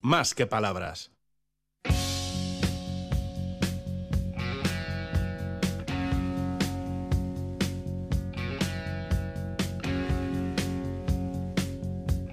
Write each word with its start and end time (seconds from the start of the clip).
más 0.00 0.34
que 0.34 0.46
palabras. 0.46 1.10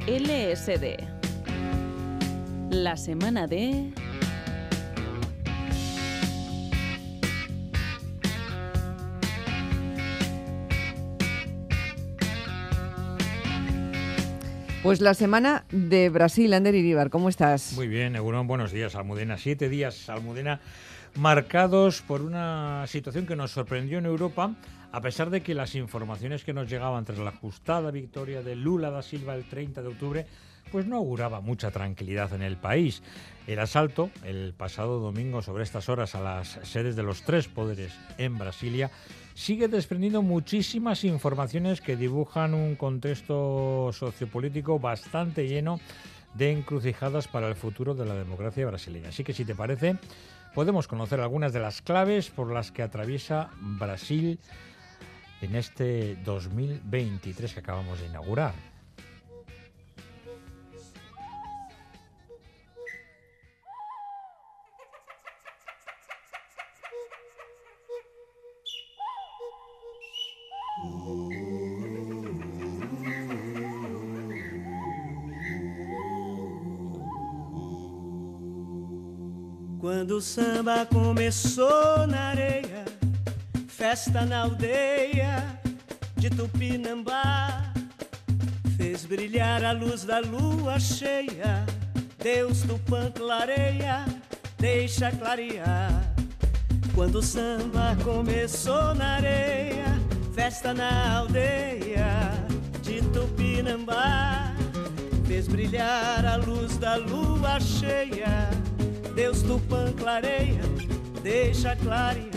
LSD. 0.07 1.03
La 2.69 2.95
semana 2.95 3.45
de... 3.47 3.93
Pues 14.87 15.01
la 15.01 15.13
semana 15.13 15.65
de 15.69 16.07
Brasil, 16.07 16.53
Ander 16.53 16.73
Iribar, 16.73 17.09
¿cómo 17.09 17.27
estás? 17.27 17.73
Muy 17.75 17.89
bien, 17.89 18.15
Eurón, 18.15 18.47
buenos 18.47 18.71
días, 18.71 18.95
Almudena. 18.95 19.37
Siete 19.37 19.67
días, 19.67 20.07
Almudena, 20.07 20.61
marcados 21.15 22.01
por 22.01 22.21
una 22.21 22.85
situación 22.87 23.25
que 23.25 23.35
nos 23.35 23.51
sorprendió 23.51 23.97
en 23.97 24.05
Europa, 24.05 24.55
a 24.91 25.01
pesar 25.01 25.29
de 25.29 25.41
que 25.41 25.53
las 25.53 25.75
informaciones 25.75 26.43
que 26.43 26.53
nos 26.53 26.69
llegaban 26.69 27.05
tras 27.05 27.19
la 27.19 27.29
ajustada 27.29 27.91
victoria 27.91 28.41
de 28.41 28.55
Lula 28.55 28.89
da 28.89 29.01
Silva 29.01 29.35
el 29.35 29.47
30 29.47 29.81
de 29.81 29.87
octubre, 29.87 30.25
pues 30.71 30.85
no 30.85 30.97
auguraba 30.97 31.41
mucha 31.41 31.71
tranquilidad 31.71 32.33
en 32.33 32.41
el 32.41 32.57
país. 32.57 33.01
El 33.47 33.59
asalto, 33.59 34.09
el 34.23 34.53
pasado 34.53 34.99
domingo 34.99 35.41
sobre 35.41 35.63
estas 35.63 35.89
horas 35.89 36.15
a 36.15 36.21
las 36.21 36.59
sedes 36.63 36.95
de 36.95 37.03
los 37.03 37.21
tres 37.23 37.47
poderes 37.47 37.93
en 38.17 38.37
Brasilia, 38.37 38.91
sigue 39.33 39.67
desprendiendo 39.67 40.21
muchísimas 40.21 41.03
informaciones 41.03 41.79
que 41.79 41.95
dibujan 41.95 42.53
un 42.53 42.75
contexto 42.75 43.91
sociopolítico 43.93 44.79
bastante 44.79 45.47
lleno 45.47 45.79
de 46.33 46.51
encrucijadas 46.51 47.27
para 47.27 47.47
el 47.47 47.55
futuro 47.55 47.95
de 47.95 48.05
la 48.05 48.15
democracia 48.15 48.65
brasileña. 48.65 49.09
Así 49.09 49.23
que 49.23 49.33
si 49.33 49.45
te 49.45 49.55
parece, 49.55 49.97
podemos 50.53 50.87
conocer 50.87 51.19
algunas 51.19 51.53
de 51.53 51.59
las 51.59 51.81
claves 51.81 52.29
por 52.29 52.51
las 52.51 52.71
que 52.71 52.83
atraviesa 52.83 53.51
Brasil 53.59 54.39
en 55.41 55.55
este 55.55 56.15
2023 56.23 57.53
que 57.53 57.59
acabamos 57.59 57.99
de 57.99 58.07
inaugurar. 58.07 58.53
Quando 79.79 80.17
o 80.17 80.21
samba 80.21 80.85
começou 80.85 82.07
na 82.07 82.29
areia, 82.29 82.96
festa 83.77 84.25
na 84.25 84.39
aldeia 84.41 85.59
de 86.15 86.31
Tupinambá, 86.31 87.71
fez 88.75 89.05
brilhar 89.05 89.63
a 89.63 89.71
luz 89.71 90.03
da 90.03 90.19
lua 90.19 90.79
cheia. 90.79 91.63
Deus 92.17 92.63
Tupã 92.63 93.11
clareia, 93.11 94.03
deixa 94.57 95.11
clarear. 95.11 95.91
Quando 96.95 97.19
o 97.19 97.21
samba 97.21 97.95
começou 98.03 98.95
na 98.95 99.17
areia, 99.17 99.85
festa 100.33 100.73
na 100.73 101.19
aldeia 101.19 102.31
de 102.81 102.99
Tupinambá, 103.13 104.55
fez 105.27 105.47
brilhar 105.47 106.25
a 106.25 106.37
luz 106.37 106.77
da 106.77 106.95
lua 106.95 107.59
cheia. 107.59 108.49
Deus 109.13 109.43
Tupã 109.43 109.93
clareia, 109.93 110.63
deixa 111.21 111.75
clarear. 111.75 112.36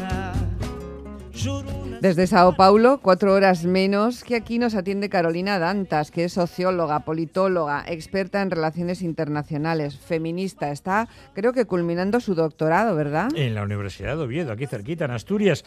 Desde 2.00 2.26
Sao 2.26 2.56
Paulo, 2.56 3.00
cuatro 3.02 3.32
horas 3.34 3.64
menos 3.64 4.24
que 4.24 4.36
aquí 4.36 4.58
nos 4.58 4.74
atiende 4.74 5.08
Carolina 5.08 5.58
Dantas, 5.58 6.10
que 6.10 6.24
es 6.24 6.32
socióloga, 6.32 7.00
politóloga, 7.00 7.84
experta 7.86 8.42
en 8.42 8.50
relaciones 8.50 9.02
internacionales, 9.02 9.98
feminista. 9.98 10.70
Está, 10.70 11.08
creo 11.34 11.52
que, 11.52 11.66
culminando 11.66 12.20
su 12.20 12.34
doctorado, 12.34 12.96
¿verdad? 12.96 13.28
En 13.34 13.54
la 13.54 13.62
Universidad 13.62 14.16
de 14.16 14.22
Oviedo, 14.22 14.52
aquí 14.52 14.66
cerquita, 14.66 15.04
en 15.04 15.12
Asturias. 15.12 15.64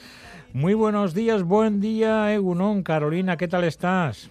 Muy 0.53 0.73
buenos 0.73 1.13
días, 1.13 1.43
buen 1.43 1.81
día, 1.81 2.33
Egunon. 2.33 2.83
Carolina, 2.83 3.37
¿qué 3.37 3.47
tal 3.47 3.63
estás? 3.63 4.29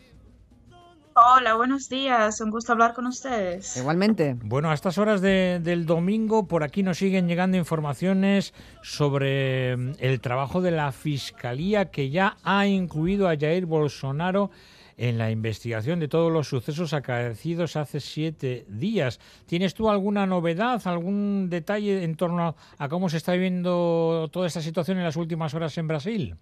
Hola, 1.14 1.56
buenos 1.56 1.90
días. 1.90 2.40
Un 2.40 2.50
gusto 2.50 2.72
hablar 2.72 2.94
con 2.94 3.06
ustedes. 3.06 3.76
Igualmente. 3.76 4.34
Bueno, 4.42 4.70
a 4.70 4.74
estas 4.74 4.96
horas 4.96 5.20
del 5.20 5.84
domingo 5.84 6.48
por 6.48 6.62
aquí 6.62 6.82
nos 6.82 6.96
siguen 6.96 7.28
llegando 7.28 7.58
informaciones 7.58 8.54
sobre 8.82 9.76
mm, 9.76 9.92
el 9.98 10.22
trabajo 10.22 10.62
de 10.62 10.70
la 10.70 10.90
Fiscalía 10.90 11.90
que 11.90 12.08
ya 12.08 12.38
ha 12.44 12.66
incluido 12.66 13.28
a 13.28 13.36
Jair 13.36 13.66
Bolsonaro 13.66 14.50
en 14.96 15.18
la 15.18 15.30
investigación 15.30 16.00
de 16.00 16.08
todos 16.08 16.32
los 16.32 16.48
sucesos 16.48 16.94
acaecidos 16.94 17.76
hace 17.76 18.00
siete 18.00 18.64
días. 18.68 19.20
¿Tienes 19.44 19.74
tú 19.74 19.90
alguna 19.90 20.26
novedad, 20.26 20.80
algún 20.86 21.50
detalle 21.50 22.04
en 22.04 22.16
torno 22.16 22.56
a 22.78 22.88
cómo 22.88 23.10
se 23.10 23.18
está 23.18 23.32
viviendo 23.32 24.30
toda 24.32 24.46
esta 24.46 24.62
situación 24.62 24.96
en 24.96 25.04
las 25.04 25.16
últimas 25.16 25.52
horas 25.52 25.76
en 25.76 25.88
Brasil? 25.88 26.36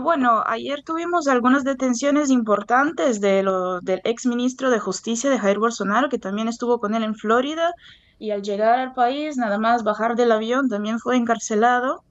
Bueno, 0.00 0.42
ayer 0.46 0.82
tuvimos 0.82 1.28
algunas 1.28 1.64
detenciones 1.64 2.30
importantes 2.30 3.20
de 3.20 3.42
lo, 3.42 3.80
del 3.80 4.00
ex 4.04 4.26
ministro 4.26 4.70
de 4.70 4.78
Justicia 4.78 5.30
de 5.30 5.38
Jair 5.38 5.58
Bolsonaro, 5.58 6.08
que 6.08 6.18
también 6.18 6.48
estuvo 6.48 6.78
con 6.78 6.94
él 6.94 7.02
en 7.02 7.14
Florida, 7.14 7.72
y 8.18 8.30
al 8.30 8.42
llegar 8.42 8.78
al 8.78 8.94
país, 8.94 9.36
nada 9.36 9.58
más 9.58 9.84
bajar 9.84 10.16
del 10.16 10.32
avión, 10.32 10.68
también 10.68 10.98
fue 10.98 11.16
encarcelado. 11.16 12.02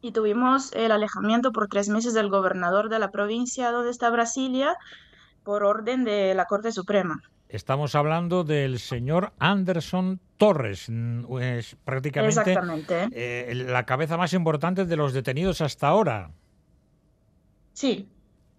Y 0.00 0.12
tuvimos 0.12 0.72
el 0.72 0.92
alejamiento 0.92 1.52
por 1.52 1.68
tres 1.68 1.88
meses 1.88 2.14
del 2.14 2.28
gobernador 2.28 2.88
de 2.88 2.98
la 2.98 3.10
provincia 3.10 3.70
donde 3.70 3.90
está 3.90 4.10
Brasilia, 4.10 4.76
por 5.44 5.62
orden 5.62 6.04
de 6.04 6.34
la 6.34 6.46
Corte 6.46 6.72
Suprema. 6.72 7.20
Estamos 7.48 7.94
hablando 7.94 8.42
del 8.42 8.80
señor 8.80 9.32
Anderson 9.38 10.18
Torres, 10.36 10.90
es 11.40 11.76
prácticamente 11.84 12.56
eh, 13.12 13.54
la 13.54 13.86
cabeza 13.86 14.16
más 14.16 14.32
importante 14.32 14.84
de 14.84 14.96
los 14.96 15.12
detenidos 15.12 15.60
hasta 15.60 15.86
ahora. 15.86 16.30
Sí, 17.76 18.08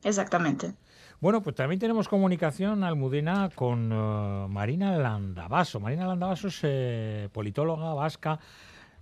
exactamente. 0.03 0.73
Bueno, 1.19 1.41
pues 1.41 1.55
también 1.55 1.79
tenemos 1.79 2.07
comunicación, 2.07 2.83
Almudena, 2.83 3.49
con 3.55 3.91
eh, 3.91 4.47
Marina 4.47 4.95
Landavaso. 4.95 5.79
Marina 5.79 6.05
Landavaso 6.05 6.49
es 6.49 6.59
eh, 6.61 7.27
politóloga 7.33 7.95
vasca, 7.95 8.37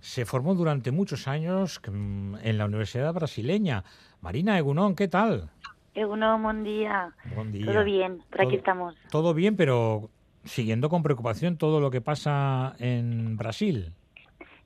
se 0.00 0.24
formó 0.24 0.54
durante 0.54 0.90
muchos 0.90 1.28
años 1.28 1.82
mm, 1.86 2.36
en 2.42 2.56
la 2.56 2.64
Universidad 2.64 3.12
Brasileña. 3.12 3.84
Marina 4.22 4.56
Egunón, 4.56 4.96
¿qué 4.96 5.06
tal? 5.06 5.50
Egunón, 5.94 6.42
buen 6.42 6.64
día. 6.64 7.12
Buen 7.34 7.52
día. 7.52 7.66
Todo 7.66 7.84
bien, 7.84 8.22
por 8.30 8.40
aquí 8.40 8.56
estamos. 8.56 8.94
Todo 9.10 9.34
bien, 9.34 9.54
pero 9.54 10.08
siguiendo 10.44 10.88
con 10.88 11.02
preocupación 11.02 11.58
todo 11.58 11.78
lo 11.78 11.90
que 11.90 12.00
pasa 12.00 12.74
en 12.78 13.36
Brasil. 13.36 13.92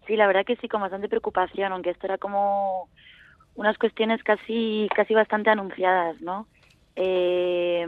Sí, 0.07 0.15
la 0.15 0.29
verdad 0.29 0.45
que 0.47 0.55
sí, 0.57 0.69
con 0.69 0.81
bastante 0.81 1.09
preocupación, 1.09 1.73
aunque 1.73 1.91
esto 1.91 2.07
era 2.07 2.19
como 2.19 2.89
unas 3.61 3.77
cuestiones 3.77 4.23
casi, 4.23 4.89
casi 4.97 5.13
bastante 5.13 5.51
anunciadas, 5.51 6.19
¿no? 6.23 6.47
Eh, 6.97 7.87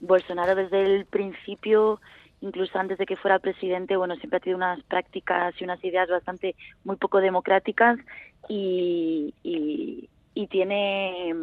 Bolsonaro 0.00 0.56
desde 0.56 0.84
el 0.84 1.06
principio, 1.06 2.00
incluso 2.40 2.76
antes 2.76 2.98
de 2.98 3.06
que 3.06 3.16
fuera 3.16 3.38
presidente, 3.38 3.96
bueno, 3.96 4.16
siempre 4.16 4.38
ha 4.38 4.40
tenido 4.40 4.56
unas 4.56 4.82
prácticas 4.82 5.54
y 5.60 5.64
unas 5.64 5.82
ideas 5.84 6.08
bastante 6.08 6.56
muy 6.82 6.96
poco 6.96 7.20
democráticas 7.20 8.00
y, 8.48 9.32
y, 9.44 10.46
tiene, 10.48 11.34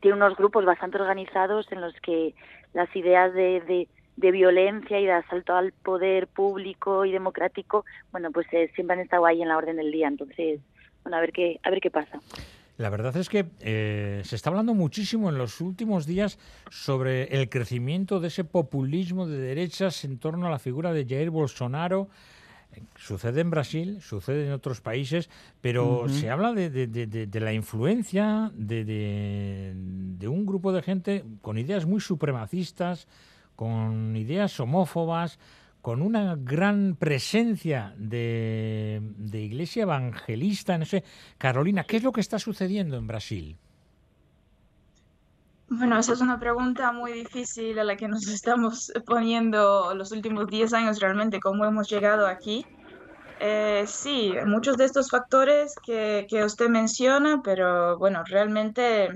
tiene 0.00 0.16
unos 0.16 0.36
grupos 0.36 0.64
bastante 0.64 0.98
organizados 1.00 1.70
en 1.70 1.80
los 1.80 1.94
que 2.00 2.34
las 2.74 2.88
ideas 2.96 3.32
de, 3.32 3.60
de, 3.60 3.88
de 4.16 4.30
violencia 4.32 4.98
y 4.98 5.06
de 5.06 5.12
asalto 5.12 5.54
al 5.54 5.70
poder 5.70 6.26
público 6.26 7.04
y 7.04 7.12
democrático, 7.12 7.84
bueno, 8.10 8.32
pues 8.32 8.48
eh, 8.52 8.72
siempre 8.74 8.94
han 8.94 9.02
estado 9.02 9.24
ahí 9.24 9.40
en 9.40 9.48
la 9.48 9.56
orden 9.56 9.76
del 9.76 9.92
día. 9.92 10.08
Entonces, 10.08 10.60
bueno, 11.04 11.18
a 11.18 11.20
ver 11.20 11.32
qué, 11.32 11.60
a 11.62 11.70
ver 11.70 11.80
qué 11.80 11.92
pasa. 11.92 12.20
La 12.78 12.90
verdad 12.90 13.16
es 13.16 13.28
que 13.30 13.46
eh, 13.60 14.20
se 14.24 14.36
está 14.36 14.50
hablando 14.50 14.74
muchísimo 14.74 15.30
en 15.30 15.38
los 15.38 15.60
últimos 15.62 16.04
días 16.04 16.38
sobre 16.70 17.24
el 17.40 17.48
crecimiento 17.48 18.20
de 18.20 18.28
ese 18.28 18.44
populismo 18.44 19.26
de 19.26 19.38
derechas 19.38 20.04
en 20.04 20.18
torno 20.18 20.46
a 20.46 20.50
la 20.50 20.58
figura 20.58 20.92
de 20.92 21.06
Jair 21.06 21.30
Bolsonaro. 21.30 22.08
Sucede 22.96 23.40
en 23.40 23.48
Brasil, 23.48 24.02
sucede 24.02 24.46
en 24.46 24.52
otros 24.52 24.82
países, 24.82 25.30
pero 25.62 26.06
se 26.10 26.28
habla 26.28 26.52
de, 26.52 26.68
de, 26.68 27.40
la 27.40 27.54
influencia 27.54 28.50
de, 28.54 29.72
un 30.28 30.44
grupo 30.44 30.72
de 30.72 30.82
gente 30.82 31.24
con 31.40 31.56
ideas 31.56 31.86
muy 31.86 32.00
supremacistas, 32.00 33.08
con 33.54 34.14
ideas 34.14 34.60
homófobas, 34.60 35.38
con 35.86 36.02
una 36.02 36.34
gran 36.36 36.96
presencia 36.98 37.94
de, 37.96 39.00
iglesia 39.32 39.84
evangelista. 39.84 40.76
No 40.76 40.84
sé, 40.84 41.04
Carolina, 41.38 41.84
¿qué 41.84 41.98
es 41.98 42.02
lo 42.02 42.10
que 42.10 42.20
está 42.20 42.40
sucediendo 42.40 42.96
en 42.96 43.06
Brasil? 43.06 43.56
Bueno, 45.68 45.96
esa 45.96 46.14
es 46.14 46.20
una 46.20 46.40
pregunta 46.40 46.90
muy 46.90 47.12
difícil 47.12 47.78
a 47.78 47.84
la 47.84 47.96
que 47.96 48.08
nos 48.08 48.26
estamos 48.38 48.92
poniendo 49.06 49.94
los 49.94 50.10
últimos 50.10 50.48
10 50.48 50.72
años 50.72 50.98
realmente, 50.98 51.38
cómo 51.38 51.64
hemos 51.64 51.88
llegado 51.88 52.26
aquí. 52.26 52.66
Eh, 53.38 53.84
sí, 53.86 54.32
muchos 54.44 54.76
de 54.78 54.86
estos 54.86 55.08
factores 55.08 55.76
que, 55.86 56.26
que 56.28 56.42
usted 56.42 56.68
menciona, 56.68 57.42
pero 57.44 57.96
bueno, 57.96 58.24
realmente 58.26 59.10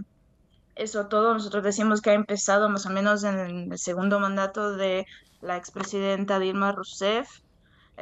eso 0.77 1.09
todo 1.09 1.35
nosotros 1.35 1.65
decimos 1.65 2.01
que 2.01 2.11
ha 2.11 2.15
empezado 2.15 2.69
más 2.69 2.87
o 2.87 2.91
menos 2.91 3.25
en 3.25 3.73
el 3.73 3.77
segundo 3.77 4.21
mandato 4.21 4.77
de 4.77 5.05
la 5.41 5.57
expresidenta 5.57 6.39
Dilma 6.39 6.73
Rousseff 6.73 7.41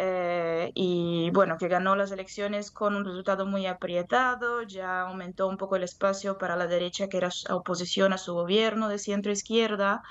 eh, 0.01 0.71
y 0.75 1.31
bueno, 1.33 1.59
que 1.59 1.67
ganó 1.67 1.97
las 1.97 2.13
elecciones 2.13 2.71
con 2.71 2.95
un 2.95 3.05
resultado 3.05 3.47
muy 3.47 3.67
aprietado, 3.67 4.63
ya 4.63 5.01
aumentó 5.01 5.49
un 5.49 5.57
poco 5.57 5.75
el 5.75 5.83
espacio 5.83 6.39
para 6.39 6.55
la 6.55 6.69
derecha, 6.69 7.09
que 7.09 7.17
era 7.17 7.31
oposición 7.51 8.13
a 8.13 8.19
su 8.19 8.33
gobierno 8.33 8.89
de 8.89 9.01
centro 9.01 9.33
izquierda. 9.33 10.03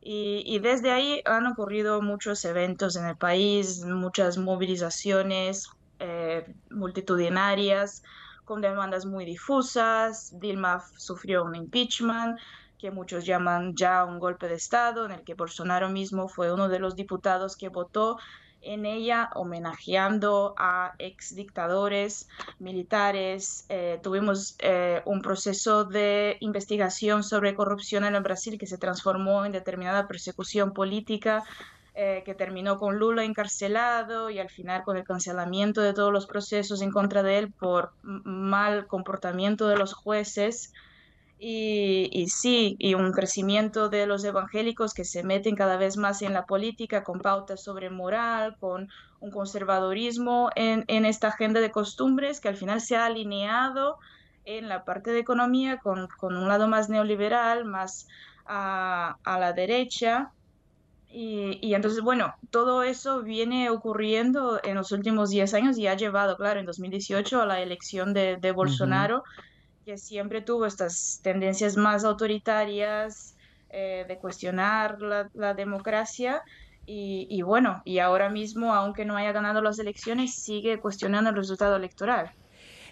Y, 0.00 0.58
desde 0.60 0.90
ahí 0.90 1.22
han 1.24 1.46
ocurrido 1.46 2.00
muchos 2.02 2.44
eventos 2.44 2.96
en 2.96 3.06
el 3.06 3.16
país, 3.16 3.84
muchas 3.84 4.38
movilizaciones 4.38 5.68
eh, 6.00 6.52
multitudinarias, 6.70 8.02
con 8.44 8.60
demandas 8.60 9.06
muy 9.06 9.24
difusas. 9.24 10.32
Dilma 10.40 10.82
sufrió 10.96 11.44
un 11.44 11.54
impeachment 11.54 12.40
que 12.78 12.90
muchos 12.90 13.26
llaman 13.26 13.74
ya 13.74 14.04
un 14.04 14.18
golpe 14.18 14.48
de 14.48 14.54
Estado, 14.54 15.04
en 15.04 15.12
el 15.12 15.22
que 15.22 15.34
Bolsonaro 15.34 15.88
mismo 15.88 16.28
fue 16.28 16.52
uno 16.52 16.68
de 16.68 16.78
los 16.78 16.94
diputados 16.96 17.56
que 17.56 17.68
votó 17.68 18.18
en 18.60 18.86
ella 18.86 19.30
homenajeando 19.34 20.54
a 20.58 20.94
ex 20.98 21.34
dictadores 21.34 22.28
militares. 22.58 23.64
Eh, 23.68 24.00
tuvimos 24.02 24.56
eh, 24.58 25.02
un 25.04 25.22
proceso 25.22 25.84
de 25.84 26.36
investigación 26.40 27.22
sobre 27.22 27.54
corrupción 27.54 28.04
en 28.04 28.14
el 28.14 28.22
Brasil 28.22 28.58
que 28.58 28.66
se 28.66 28.78
transformó 28.78 29.44
en 29.44 29.52
determinada 29.52 30.08
persecución 30.08 30.72
política. 30.72 31.44
Eh, 32.00 32.22
que 32.24 32.32
terminó 32.32 32.78
con 32.78 32.96
Lula 32.96 33.24
encarcelado 33.24 34.30
y 34.30 34.38
al 34.38 34.50
final 34.50 34.84
con 34.84 34.96
el 34.96 35.02
cancelamiento 35.02 35.80
de 35.80 35.92
todos 35.92 36.12
los 36.12 36.26
procesos 36.26 36.80
en 36.80 36.92
contra 36.92 37.24
de 37.24 37.38
él 37.38 37.50
por 37.50 37.90
mal 38.02 38.86
comportamiento 38.86 39.66
de 39.66 39.76
los 39.76 39.94
jueces. 39.94 40.72
Y, 41.40 42.26
sí, 42.28 42.74
y 42.80 42.94
un 42.94 43.12
crecimiento 43.12 43.88
de 43.88 44.06
los 44.06 44.24
evangélicos 44.24 44.92
que 44.92 45.04
se 45.04 45.22
meten 45.22 45.54
cada 45.54 45.76
vez 45.76 45.96
más 45.96 46.20
en 46.22 46.32
la 46.32 46.46
política 46.46 47.04
con 47.04 47.20
pautas 47.20 47.62
sobre 47.62 47.90
moral, 47.90 48.56
con 48.58 48.88
un 49.20 49.30
conservadorismo 49.30 50.50
en, 50.56 50.84
en 50.88 51.04
esta 51.04 51.28
agenda 51.28 51.60
de 51.60 51.70
costumbres 51.70 52.40
que 52.40 52.48
al 52.48 52.56
final 52.56 52.80
se 52.80 52.96
ha 52.96 53.06
alineado 53.06 53.98
en 54.44 54.68
la 54.68 54.84
parte 54.84 55.12
de 55.12 55.20
economía 55.20 55.78
con, 55.78 56.08
con 56.18 56.36
un 56.36 56.48
lado 56.48 56.66
más 56.66 56.88
neoliberal, 56.88 57.64
más 57.64 58.08
a, 58.44 59.18
a 59.22 59.38
la 59.38 59.52
derecha. 59.52 60.32
Y, 61.08 61.58
y, 61.62 61.74
entonces, 61.74 62.00
bueno, 62.00 62.34
todo 62.50 62.82
eso 62.82 63.22
viene 63.22 63.70
ocurriendo 63.70 64.60
en 64.64 64.74
los 64.74 64.90
últimos 64.90 65.30
10 65.30 65.54
años 65.54 65.78
y 65.78 65.86
ha 65.86 65.94
llevado, 65.94 66.36
claro, 66.36 66.58
en 66.58 66.66
2018 66.66 67.40
a 67.40 67.46
la 67.46 67.60
elección 67.60 68.12
de, 68.12 68.38
de 68.38 68.52
Bolsonaro 68.52 69.22
que 69.88 69.96
siempre 69.96 70.42
tuvo 70.42 70.66
estas 70.66 71.18
tendencias 71.22 71.78
más 71.78 72.04
autoritarias 72.04 73.34
eh, 73.70 74.04
de 74.06 74.18
cuestionar 74.18 74.98
la, 75.00 75.54
democracia. 75.54 76.42
Y, 76.84 77.40
bueno, 77.40 77.80
y 77.86 77.98
ahora 77.98 78.28
mismo, 78.28 78.74
aunque 78.74 79.06
no 79.06 79.16
haya 79.16 79.32
ganado 79.32 79.62
las 79.62 79.78
elecciones, 79.78 80.34
sigue 80.34 80.78
cuestionando 80.78 81.30
el 81.30 81.36
resultado 81.36 81.76
electoral. 81.76 82.30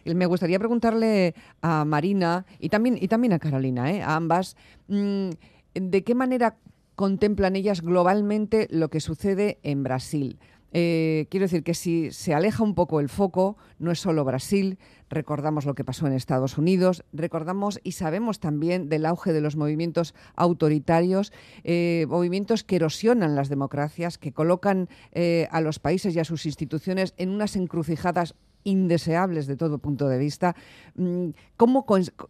Me 0.06 0.25
gustaría 0.25 0.58
preguntarle 0.58 1.34
a 1.60 1.84
Marina 1.84 2.46
y 2.58 2.70
también, 2.70 2.96
y 2.98 3.08
también 3.08 3.34
a 3.34 3.38
Carolina, 3.38 3.93
¿eh? 3.93 4.00
a 4.00 4.16
ambas, 4.16 4.56
mm, 4.88 5.31
¿de 5.75 6.02
qué 6.02 6.14
manera 6.14 6.56
contemplan 6.94 7.56
ellas 7.56 7.82
globalmente 7.82 8.69
lo 8.70 8.88
que 8.88 9.00
sucede 9.00 9.58
en 9.62 9.82
Brasil? 9.82 10.38
Eh, 10.78 11.26
quiero 11.31 11.44
decir 11.44 11.62
que 11.62 11.73
si 11.73 12.11
se 12.12 12.34
aleja 12.34 12.62
un 12.62 12.75
poco 12.75 13.00
el 13.00 13.08
foco, 13.08 13.56
no 13.78 13.90
es 13.90 13.99
solo 13.99 14.26
Brasil, 14.26 14.76
recordamos 15.08 15.64
lo 15.64 15.75
que 15.75 15.84
pasó 15.84 16.06
en 16.06 16.12
Estados 16.12 16.58
Unidos, 16.58 17.02
recordamos 17.14 17.81
y 17.82 17.93
sabemos 17.93 18.40
también 18.40 18.90
del 18.90 19.06
auge 19.06 19.32
de 19.32 19.40
los 19.40 19.56
movimientos 19.56 20.14
autoritarios, 20.34 21.32
eh, 21.64 22.05
movimientos 22.11 22.62
que 22.62 22.76
erosionan 22.76 23.34
las 23.34 23.49
democracias, 23.49 24.19
que 24.19 24.32
colocan 24.32 24.90
eh, 25.12 25.49
a 25.50 25.62
los 25.62 25.78
países 25.78 26.14
y 26.14 26.19
a 26.19 26.25
sus 26.25 26.44
instituciones 26.44 27.14
en 27.17 27.31
unas 27.31 27.56
encrucijadas 27.56 28.34
indeseables 28.66 29.46
de 29.46 29.56
todo 29.56 29.78
punto 29.78 30.08
de 30.08 30.18
vista. 30.18 30.54
Mm, 30.96 31.30
¿Cómo 31.56 31.86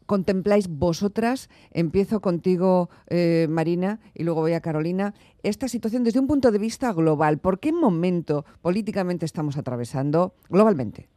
contempláis 0.06 0.68
vosotras, 0.68 1.50
empiezo 1.72 2.20
contigo 2.20 2.90
eh, 3.08 3.46
Marina 3.48 3.98
y 4.14 4.22
luego 4.22 4.42
voy 4.42 4.52
a 4.52 4.60
Carolina, 4.60 5.14
esta 5.42 5.66
situación 5.66 6.04
desde 6.04 6.20
un 6.20 6.28
punto 6.28 6.52
de 6.52 6.58
vista 6.58 6.92
global? 6.92 7.38
¿Por 7.38 7.58
qué 7.58 7.72
momento 7.72 8.44
políticamente 8.62 9.24
estamos 9.24 9.56
atravesando 9.56 10.34
globalmente? 10.48 11.08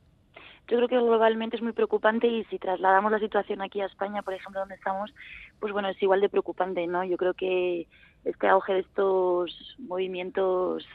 Yo 0.70 0.78
creo 0.78 0.88
que 0.88 0.98
globalmente 0.98 1.58
es 1.58 1.64
muy 1.64 1.74
preocupante 1.74 2.28
y 2.28 2.46
si 2.46 2.60
trasladamos 2.60 3.12
la 3.12 3.20
situación 3.20 3.62
aquí 3.62 3.82
a 3.82 3.88
España, 3.88 4.22
por 4.22 4.36
ejemplo, 4.36 4.60
donde 4.60 4.76
estamos, 4.76 5.12
pues 5.60 5.74
bueno, 5.74 5.90
es 5.90 6.02
igual 6.02 6.22
de 6.22 6.30
preocupante, 6.30 6.86
¿no? 6.86 7.04
Yo 7.04 7.18
creo 7.18 7.34
que 7.34 7.88
este 8.24 8.48
auge 8.48 8.74
de 8.74 8.80
estos 8.82 9.76
movimientos 9.80 10.86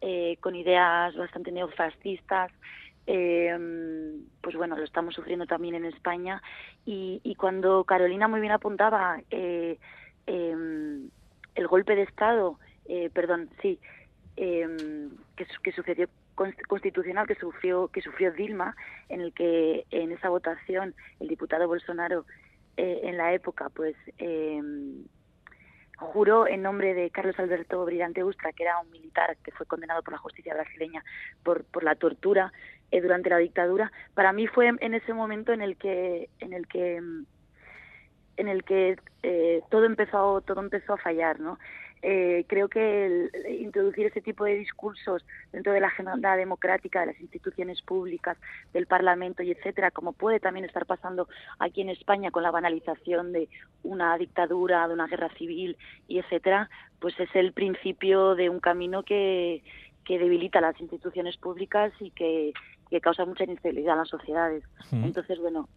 eh, 0.00 0.38
con 0.40 0.54
ideas 0.54 1.14
bastante 1.16 1.52
neofascistas, 1.52 2.52
eh, 3.06 3.56
pues 4.40 4.56
bueno, 4.56 4.76
lo 4.76 4.84
estamos 4.84 5.14
sufriendo 5.14 5.46
también 5.46 5.74
en 5.74 5.84
España. 5.84 6.42
Y, 6.84 7.34
cuando 7.38 7.84
Carolina 7.84 8.28
muy 8.28 8.40
bien 8.40 8.52
apuntaba 8.52 9.20
eh, 9.30 9.78
em, 10.26 11.10
el 11.54 11.66
golpe 11.66 11.94
de 11.94 12.02
Estado, 12.02 12.58
eh, 12.86 13.10
perdón, 13.12 13.48
sí, 13.62 13.78
em, 14.36 15.10
que, 15.36 15.46
que 15.62 15.72
sucedió 15.72 16.08
constitucional 16.68 17.26
que 17.26 17.34
sufrió 17.34 17.88
que 17.88 18.00
sufrió 18.00 18.32
Dilma 18.32 18.74
en 19.10 19.20
el 19.20 19.34
que 19.34 19.84
en 19.90 20.10
esa 20.10 20.30
votación 20.30 20.94
el 21.18 21.28
diputado 21.28 21.68
Bolsonaro 21.68 22.24
eh, 22.78 23.00
en 23.02 23.18
la 23.18 23.34
época 23.34 23.68
pues 23.68 23.94
juró 25.96 26.46
en 26.48 26.62
nombre 26.62 26.94
de 26.94 27.10
Carlos 27.10 27.38
Alberto 27.38 27.84
Brillante 27.84 28.24
Ustra, 28.24 28.52
que 28.52 28.62
era 28.62 28.80
un 28.80 28.90
militar 28.90 29.36
que 29.44 29.52
fue 29.52 29.66
condenado 29.66 30.02
por 30.02 30.12
la 30.12 30.18
justicia 30.18 30.54
brasileña 30.54 31.04
por, 31.42 31.64
por 31.64 31.84
la 31.84 31.94
tortura 31.94 32.52
eh, 32.90 33.00
durante 33.00 33.30
la 33.30 33.38
dictadura. 33.38 33.92
Para 34.14 34.32
mí 34.32 34.46
fue 34.46 34.68
en 34.68 34.94
ese 34.94 35.12
momento 35.12 35.52
en 35.52 35.62
el 35.62 35.76
que 35.76 36.28
en 36.40 36.52
el 36.52 36.66
que 36.66 36.96
en 38.36 38.48
el 38.48 38.64
que 38.64 38.96
eh, 39.22 39.62
todo 39.70 39.84
empezó 39.84 40.40
todo 40.40 40.60
empezó 40.60 40.94
a 40.94 40.98
fallar, 40.98 41.40
¿no? 41.40 41.58
Eh, 42.02 42.46
creo 42.48 42.68
que 42.68 43.28
introducir 43.60 44.06
ese 44.06 44.22
tipo 44.22 44.44
de 44.44 44.54
discursos 44.54 45.22
dentro 45.52 45.74
de 45.74 45.80
la 45.80 45.88
agenda 45.88 46.34
democrática 46.34 47.00
de 47.00 47.06
las 47.06 47.20
instituciones 47.20 47.82
públicas, 47.82 48.38
del 48.72 48.86
Parlamento 48.86 49.42
y 49.42 49.50
etcétera, 49.50 49.90
como 49.90 50.12
puede 50.14 50.40
también 50.40 50.64
estar 50.64 50.86
pasando 50.86 51.28
aquí 51.58 51.82
en 51.82 51.90
España 51.90 52.30
con 52.30 52.42
la 52.42 52.50
banalización 52.50 53.32
de 53.32 53.50
una 53.82 54.16
dictadura, 54.16 54.88
de 54.88 54.94
una 54.94 55.08
guerra 55.08 55.28
civil 55.36 55.76
y 56.08 56.18
etcétera, 56.20 56.70
pues 57.00 57.18
es 57.20 57.28
el 57.34 57.52
principio 57.52 58.34
de 58.34 58.48
un 58.48 58.60
camino 58.60 59.02
que, 59.02 59.62
que 60.06 60.18
debilita 60.18 60.62
las 60.62 60.80
instituciones 60.80 61.36
públicas 61.36 61.92
y 62.00 62.10
que, 62.12 62.54
que 62.90 63.00
causa 63.00 63.24
mucha 63.24 63.44
inestabilidad 63.44 63.92
en 63.92 63.98
las 63.98 64.08
sociedades. 64.08 64.64
Entonces, 64.90 65.38
bueno, 65.38 65.68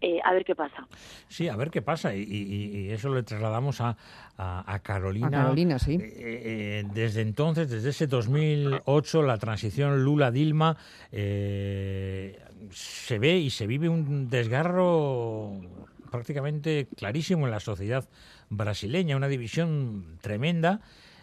eh, 0.00 0.20
a 0.24 0.32
ver 0.32 0.44
qué 0.44 0.54
pasa. 0.54 0.86
Sí, 1.28 1.48
a 1.48 1.56
ver 1.56 1.70
qué 1.70 1.82
pasa. 1.82 2.14
Y, 2.14 2.88
eso 2.90 3.10
lo 3.10 3.22
trasladamos 3.22 3.80
a, 3.80 3.96
a, 4.38 4.78
Carolina. 4.82 5.26
A 5.26 5.30
Carolina, 5.30 5.78
sí. 5.78 5.98
Eh, 6.00 6.14
eh, 6.16 6.84
desde 6.94 7.20
entonces, 7.20 7.68
desde 7.68 7.90
ese 7.90 8.06
2008, 8.06 9.22
la 9.22 9.36
transición 9.36 10.02
Lula-Dilma, 10.02 10.76
se 11.10 12.38
ve 13.18 13.38
y 13.38 13.50
se 13.50 13.66
vive 13.66 13.88
un 13.88 14.30
desgarro 14.30 15.60
prácticamente 16.10 16.88
clarísimo 16.96 17.46
en 17.46 17.50
la 17.50 17.60
sociedad 17.60 18.08
brasileña, 18.48 19.16
una 19.16 19.28
división 19.28 20.18
tremenda 20.20 20.80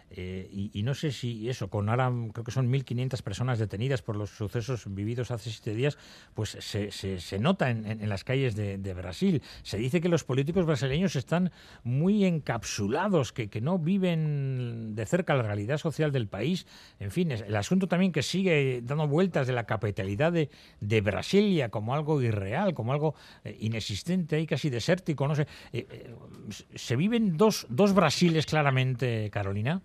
eh, 0.10 0.48
y, 0.74 0.84
no 0.84 0.94
sé 0.94 1.12
si 1.12 1.50
eso, 1.50 1.70
con 1.70 1.90
ahora 1.90 2.12
creo 2.32 2.44
que 2.44 2.52
son 2.52 2.72
1.500 2.72 3.22
personas 3.22 3.60
detenidas 3.60 4.02
por 4.02 4.16
los 4.16 4.30
sucesos 4.30 4.86
vividos 4.94 5.32
hace 5.32 5.50
siete 5.50 5.74
días, 5.74 5.98
pues 6.34 6.58
se, 6.60 6.92
se, 6.92 7.40
nota 7.40 7.70
en, 7.70 8.08
las 8.08 8.24
calles 8.24 8.56
de, 8.56 8.94
Brasil. 8.94 9.42
Se 9.64 9.78
dice 9.78 10.00
que 10.00 10.10
los 10.10 10.24
políticos 10.24 10.66
brasileños 10.66 11.16
están 11.16 11.52
muy 11.84 12.26
encapsulados, 12.26 13.34
que, 13.34 13.58
no 13.62 13.80
viven 13.80 14.96
de 14.96 15.06
cerca 15.06 15.36
la 15.36 15.44
realidad 15.44 15.78
social 15.78 16.12
del 16.12 16.28
país. 16.28 16.68
En 17.00 17.12
fin, 17.12 17.32
el 17.32 17.56
asunto 17.56 17.88
también 17.88 18.12
que 18.12 18.24
sigue 18.24 18.82
dando 18.84 19.08
vueltas 19.08 19.48
de 19.48 19.54
la 19.54 19.66
capitalidad 19.66 20.32
de, 20.32 21.02
Brasilia 21.02 21.70
como 21.70 21.94
algo 21.94 22.22
irreal, 22.22 22.74
como 22.74 22.92
algo 22.92 23.16
eh, 23.44 23.56
inexistente 23.60 24.40
y 24.42 24.48
casi 24.48 24.70
desértico, 24.70 25.28
no 25.28 25.36
sé. 25.36 25.48
Eh, 25.72 26.14
¿Se 26.76 26.96
viven 26.96 27.38
dos, 27.38 27.66
dos 27.70 27.94
Brasiles 27.94 28.46
claramente, 28.46 29.30
Carolina? 29.32 29.82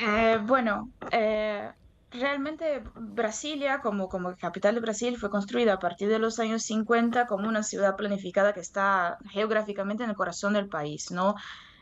Eh, 0.00 0.38
bueno, 0.46 0.92
eh, 1.10 1.72
realmente 2.10 2.82
Brasilia, 2.94 3.80
como, 3.80 4.08
como 4.08 4.36
capital 4.36 4.76
de 4.76 4.80
Brasil, 4.80 5.16
fue 5.18 5.28
construida 5.30 5.74
a 5.74 5.78
partir 5.80 6.08
de 6.08 6.20
los 6.20 6.38
años 6.38 6.62
50 6.64 7.26
como 7.26 7.48
una 7.48 7.62
ciudad 7.64 7.96
planificada 7.96 8.52
que 8.54 8.60
está 8.60 9.18
geográficamente 9.30 10.04
en 10.04 10.10
el 10.10 10.16
corazón 10.16 10.52
del 10.54 10.68
país, 10.68 11.10
¿no? 11.10 11.34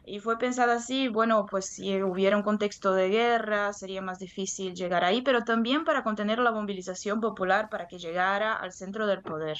Y 0.04 0.20
fue 0.20 0.38
pensada 0.38 0.74
así, 0.76 1.08
bueno, 1.08 1.46
pues 1.50 1.66
si 1.74 2.00
hubiera 2.02 2.36
un 2.36 2.42
contexto 2.42 2.94
de 2.94 3.08
guerra, 3.10 3.72
sería 3.74 4.00
más 4.02 4.18
difícil 4.18 4.72
llegar 4.74 5.04
ahí, 5.04 5.20
pero 5.22 5.42
también 5.44 5.84
para 5.84 6.02
contener 6.04 6.38
la 6.38 6.52
movilización 6.52 7.20
popular 7.20 7.68
para 7.68 7.86
que 7.86 7.98
llegara 7.98 8.54
al 8.54 8.72
centro 8.72 9.06
del 9.06 9.22
poder. 9.22 9.58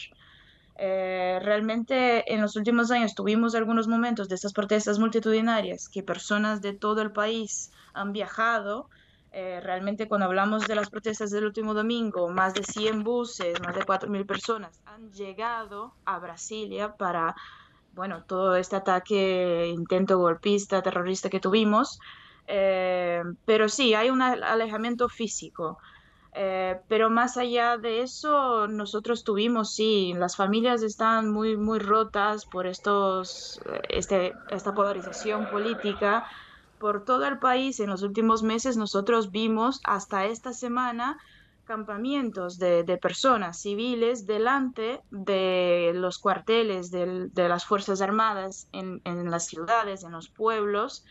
Eh, 0.79 1.39
realmente 1.43 2.33
en 2.33 2.43
los 2.43 2.55
últimos 2.57 2.91
años 2.91 3.15
tuvimos 3.15 3.55
algunos 3.55 3.89
momentos 3.89 4.29
de 4.29 4.35
estas 4.35 4.53
protestas 4.53 4.99
multitudinarias 4.99 5.89
que 5.89 6.03
personas 6.03 6.61
de 6.61 6.75
todo 6.75 7.01
el 7.01 7.13
país 7.13 7.73
han 7.95 8.13
viajado 8.13 8.91
eh, 9.33 9.61
realmente 9.63 10.07
cuando 10.07 10.27
hablamos 10.27 10.67
de 10.67 10.75
las 10.75 10.91
protestas 10.91 11.31
del 11.31 11.45
último 11.45 11.75
domingo, 11.75 12.29
más 12.29 12.55
de 12.55 12.63
100 12.63 13.05
buses, 13.05 13.61
más 13.61 13.75
de 13.75 13.85
4.000 13.85 14.27
personas 14.27 14.81
han 14.97 15.13
llegado 15.13 15.93
a 16.07 16.19
Brasilia 16.19 16.97
para, 16.97 17.35
bueno, 17.93 18.25
todo 18.25 18.57
este 18.57 18.77
ataque, 18.77 19.69
intento 19.69 20.19
golpista, 20.19 20.83
terrorista 20.83 21.29
que 21.29 21.39
tuvimos. 21.39 21.99
Eh, 22.47 23.23
pero 23.45 23.69
sí, 23.69 23.93
hay 23.93 24.09
un 24.09 24.23
alejamiento 24.23 25.09
físico. 25.11 25.79
Eh, 26.39 26.79
pero 26.87 27.09
más 27.09 27.39
allá 27.39 27.79
de 27.79 28.03
eso, 28.03 28.69
nosotros 28.69 29.25
tuvimos, 29.25 29.75
sí, 29.75 30.13
las 30.15 30.37
familias 30.37 30.83
están 30.83 31.31
muy, 31.31 31.57
muy 31.57 31.79
rotas 31.79 32.45
por 32.45 32.67
estos, 32.67 33.59
este, 33.89 34.35
esta 34.51 34.75
polarización 34.75 35.49
política 35.49 36.27
por 36.79 37.07
todo 37.07 37.25
el 37.27 37.39
país. 37.39 37.81
En 37.81 37.89
los 37.89 38.03
últimos 38.03 38.43
meses 38.43 38.77
nosotros 38.77 39.31
vimos 39.31 39.81
hasta 39.85 40.27
esta 40.27 40.53
semana 40.53 41.17
campamentos 41.65 42.59
de, 42.59 42.99
personas 43.01 43.59
civiles 43.59 44.27
delante 44.27 45.01
de 45.11 45.93
los 45.95 46.19
cuarteles 46.19 46.91
de 46.91 47.49
las 47.49 47.65
Fuerzas 47.65 48.03
Armadas 48.03 48.69
en, 48.73 49.01
en, 49.05 49.31
las 49.31 49.47
ciudades, 49.47 50.05
en 50.05 50.13
los 50.13 50.29
pueblos, 50.29 51.03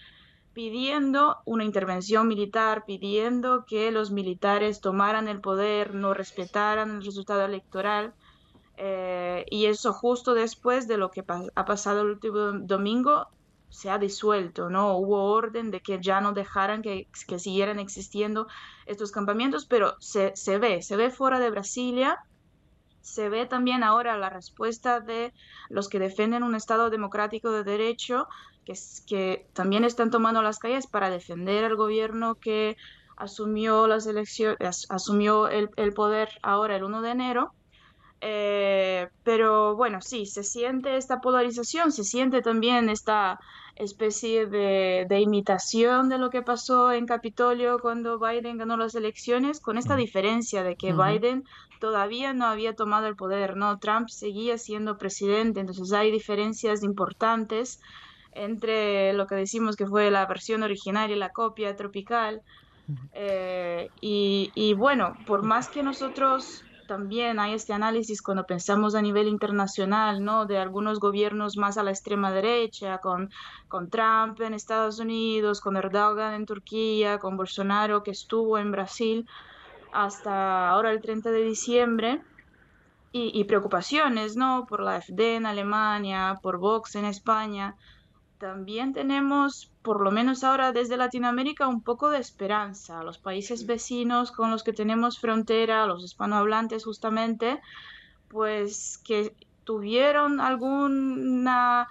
pidiendo 0.56 1.38
una 1.46 1.66
intervención 1.66 2.30
militar, 2.30 2.86
pidiendo 2.88 3.66
que 3.66 3.92
los 3.92 4.10
militares 4.10 4.80
tomaran 4.80 5.28
el 5.28 5.42
poder, 5.42 5.94
no 5.94 6.14
respetaran 6.14 6.92
el 6.92 7.06
resultado 7.06 7.44
electoral. 7.44 8.14
Eh, 8.78 9.46
y 9.52 9.66
eso 9.66 9.92
justo 9.94 10.34
después 10.34 10.88
de 10.88 10.98
lo 10.98 11.12
que 11.12 11.24
ha 11.56 11.66
pasado 11.66 12.02
el 12.02 12.08
último 12.08 12.54
domingo 12.54 13.28
se 13.70 13.90
ha 13.90 13.98
disuelto, 13.98 14.70
¿no? 14.70 14.98
Hubo 14.98 15.26
orden 15.26 15.72
de 15.72 15.82
que 15.82 16.00
ya 16.02 16.22
no 16.22 16.32
dejaran 16.32 16.82
que, 16.82 17.08
siguieran 17.38 17.78
existiendo 17.78 18.48
estos 18.86 19.12
campamentos, 19.12 19.66
pero 19.66 19.96
se, 20.00 20.32
ve, 20.58 20.82
se 20.82 20.96
ve 20.96 21.10
fuera 21.10 21.40
de 21.42 21.50
Brasilia, 21.50 22.20
se 23.06 23.30
ve 23.30 23.46
también 23.46 23.84
ahora 23.84 24.18
la 24.18 24.32
respuesta 24.32 25.00
de 25.00 25.32
los 25.70 25.90
que 25.90 26.00
defienden 26.00 26.42
un 26.42 26.56
Estado 26.56 26.90
democrático 26.90 27.52
de 27.52 27.64
derecho, 27.64 28.28
que, 28.66 28.74
que 29.06 29.48
también 29.54 29.84
están 29.84 30.10
tomando 30.10 30.42
las 30.42 30.58
calles 30.58 30.88
para 30.88 31.12
defender 31.12 31.64
al 31.66 31.76
gobierno 31.76 32.34
que 32.34 32.76
asumió 33.16 33.86
las 33.86 34.08
elecciones, 34.08 34.88
asumió 34.90 35.48
el, 35.48 35.70
el 35.76 35.94
poder 35.94 36.30
ahora 36.42 36.78
el 36.78 36.84
1 36.84 37.04
de 37.04 37.12
enero. 37.12 37.54
Eh, 38.22 39.08
pero 39.24 39.76
bueno, 39.76 40.02
sí, 40.02 40.26
se 40.26 40.44
siente 40.44 40.98
esta 40.98 41.22
polarización, 41.22 41.92
se 41.92 42.04
siente 42.04 42.42
también 42.42 42.90
esta 42.90 43.40
especie 43.76 44.46
de, 44.46 45.20
imitación 45.20 46.10
de 46.10 46.18
lo 46.18 46.30
que 46.30 46.42
pasó 46.42 46.92
en 46.92 47.06
Capitolio 47.06 47.80
cuando 47.80 48.20
Biden 48.20 48.58
ganó 48.58 48.78
las 48.78 48.96
elecciones, 48.96 49.60
con 49.60 49.78
esta 49.78 49.96
diferencia 49.96 50.64
de 50.64 50.76
que 50.76 50.94
Biden 50.94 51.44
todavía 51.80 52.34
no 52.34 52.46
había 52.46 52.74
tomado 52.74 53.08
el 53.08 53.16
poder, 53.16 53.58
¿no? 53.58 53.78
Trump 53.80 54.08
seguía 54.10 54.58
siendo 54.58 54.98
presidente, 54.98 55.60
entonces 55.60 55.92
hay 55.92 56.12
diferencias 56.12 56.84
importantes 56.84 57.82
entre 58.32 59.14
lo 59.14 59.28
que 59.28 59.36
decimos 59.36 59.76
que 59.76 59.86
fue 59.86 60.10
la 60.12 60.26
versión 60.26 60.64
original 60.64 61.12
y 61.12 61.16
la 61.16 61.30
copia 61.30 61.76
tropical. 61.76 62.42
Eh, 63.14 63.90
y, 64.00 64.52
y 64.54 64.74
bueno, 64.74 65.18
por 65.26 65.42
más 65.42 65.70
que 65.70 65.82
nosotros 65.82 66.64
también 66.88 67.40
hay 67.40 67.54
este 67.54 67.74
análisis 67.74 68.22
cuando 68.22 68.46
pensamos 68.46 68.96
a 68.96 69.02
nivel 69.02 69.28
internacional, 69.28 70.24
¿no? 70.24 70.46
De 70.46 70.58
algunos 70.58 71.00
gobiernos 71.00 71.58
más 71.58 71.78
a 71.78 71.84
la 71.84 71.92
extrema 71.92 72.32
derecha, 72.32 73.00
con, 73.00 73.30
con 73.68 73.90
Trump 73.90 74.40
en 74.42 74.54
Estados 74.54 75.00
Unidos, 75.00 75.62
con 75.62 75.78
Erdogan 75.78 76.34
en 76.34 76.46
Turquía, 76.46 77.20
con 77.20 77.38
Bolsonaro 77.38 78.04
que 78.04 78.12
estuvo 78.12 78.58
en 78.58 78.72
Brasil 78.72 79.28
hasta 79.92 80.70
ahora 80.70 80.92
el 80.92 81.02
30 81.02 81.32
de 81.32 81.44
diciembre. 81.44 82.22
Y, 83.12 83.32
y 83.40 83.46
preocupaciones, 83.46 84.36
¿no? 84.36 84.66
Por 84.68 84.82
la 84.82 84.98
AfD 84.98 85.38
en 85.38 85.46
Alemania, 85.46 86.38
por 86.42 86.58
Vox 86.58 86.96
en 86.96 87.06
España 87.06 87.78
también 88.38 88.94
tenemos, 88.94 89.72
por 89.82 90.02
lo 90.02 90.12
menos 90.12 90.44
ahora 90.44 90.72
desde 90.72 90.98
Latinoamérica, 90.98 91.68
un 91.68 91.82
poco 91.82 92.10
de 92.10 92.20
esperanza. 92.20 93.04
Los 93.04 93.18
países 93.18 93.66
vecinos 93.66 94.32
con 94.32 94.52
los 94.52 94.64
que 94.64 94.74
tenemos 94.74 95.20
frontera, 95.20 95.86
los 95.86 96.04
hispanohablantes 96.04 96.84
justamente, 96.84 97.62
pues 98.28 99.00
que 99.06 99.36
tuvieron 99.64 100.40
alguna, 100.40 101.88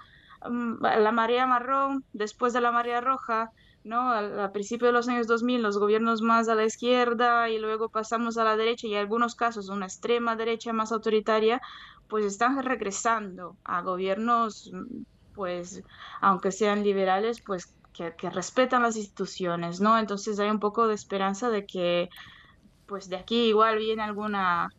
mm, 0.47 0.83
la 0.83 1.11
marea 1.11 1.45
marrón 1.47 2.03
después 2.13 2.53
de 2.53 2.61
la 2.61 2.71
marea 2.71 3.01
roja, 3.01 3.51
¿no? 3.83 4.11
Al, 4.11 4.39
al, 4.39 4.51
principio 4.51 4.87
de 4.87 4.93
los 4.93 5.07
años 5.07 5.27
2000, 5.27 5.61
los 5.61 5.77
gobiernos 5.77 6.21
más 6.21 6.47
a 6.49 6.55
la 6.55 6.65
izquierda 6.65 7.49
y 7.49 7.59
luego 7.59 7.89
pasamos 7.89 8.37
a 8.37 8.43
la 8.43 8.57
derecha 8.57 8.87
y 8.87 8.93
en 8.93 8.99
algunos 9.01 9.35
casos 9.35 9.69
una 9.69 9.85
extrema 9.85 10.35
derecha 10.35 10.73
más 10.73 10.91
autoritaria, 10.91 11.61
pues 12.07 12.25
están 12.25 12.61
regresando 12.63 13.57
a 13.63 13.81
gobiernos 13.81 14.71
pues, 15.35 15.83
aunque 16.21 16.51
sean 16.51 16.83
liberales, 16.83 17.41
pues 17.41 17.75
que, 17.93 18.29
respetan 18.29 18.83
las 18.83 18.97
instituciones, 18.97 19.79
¿no? 19.79 19.97
Entonces 19.97 20.39
hay 20.39 20.49
un 20.49 20.59
poco 20.59 20.87
de 20.87 20.95
esperanza 20.95 21.49
de 21.49 21.65
que, 21.65 22.09
pues 22.85 23.09
de 23.09 23.17
aquí 23.17 23.47
igual 23.47 23.77
viene 23.77 24.03
alguna, 24.03 24.69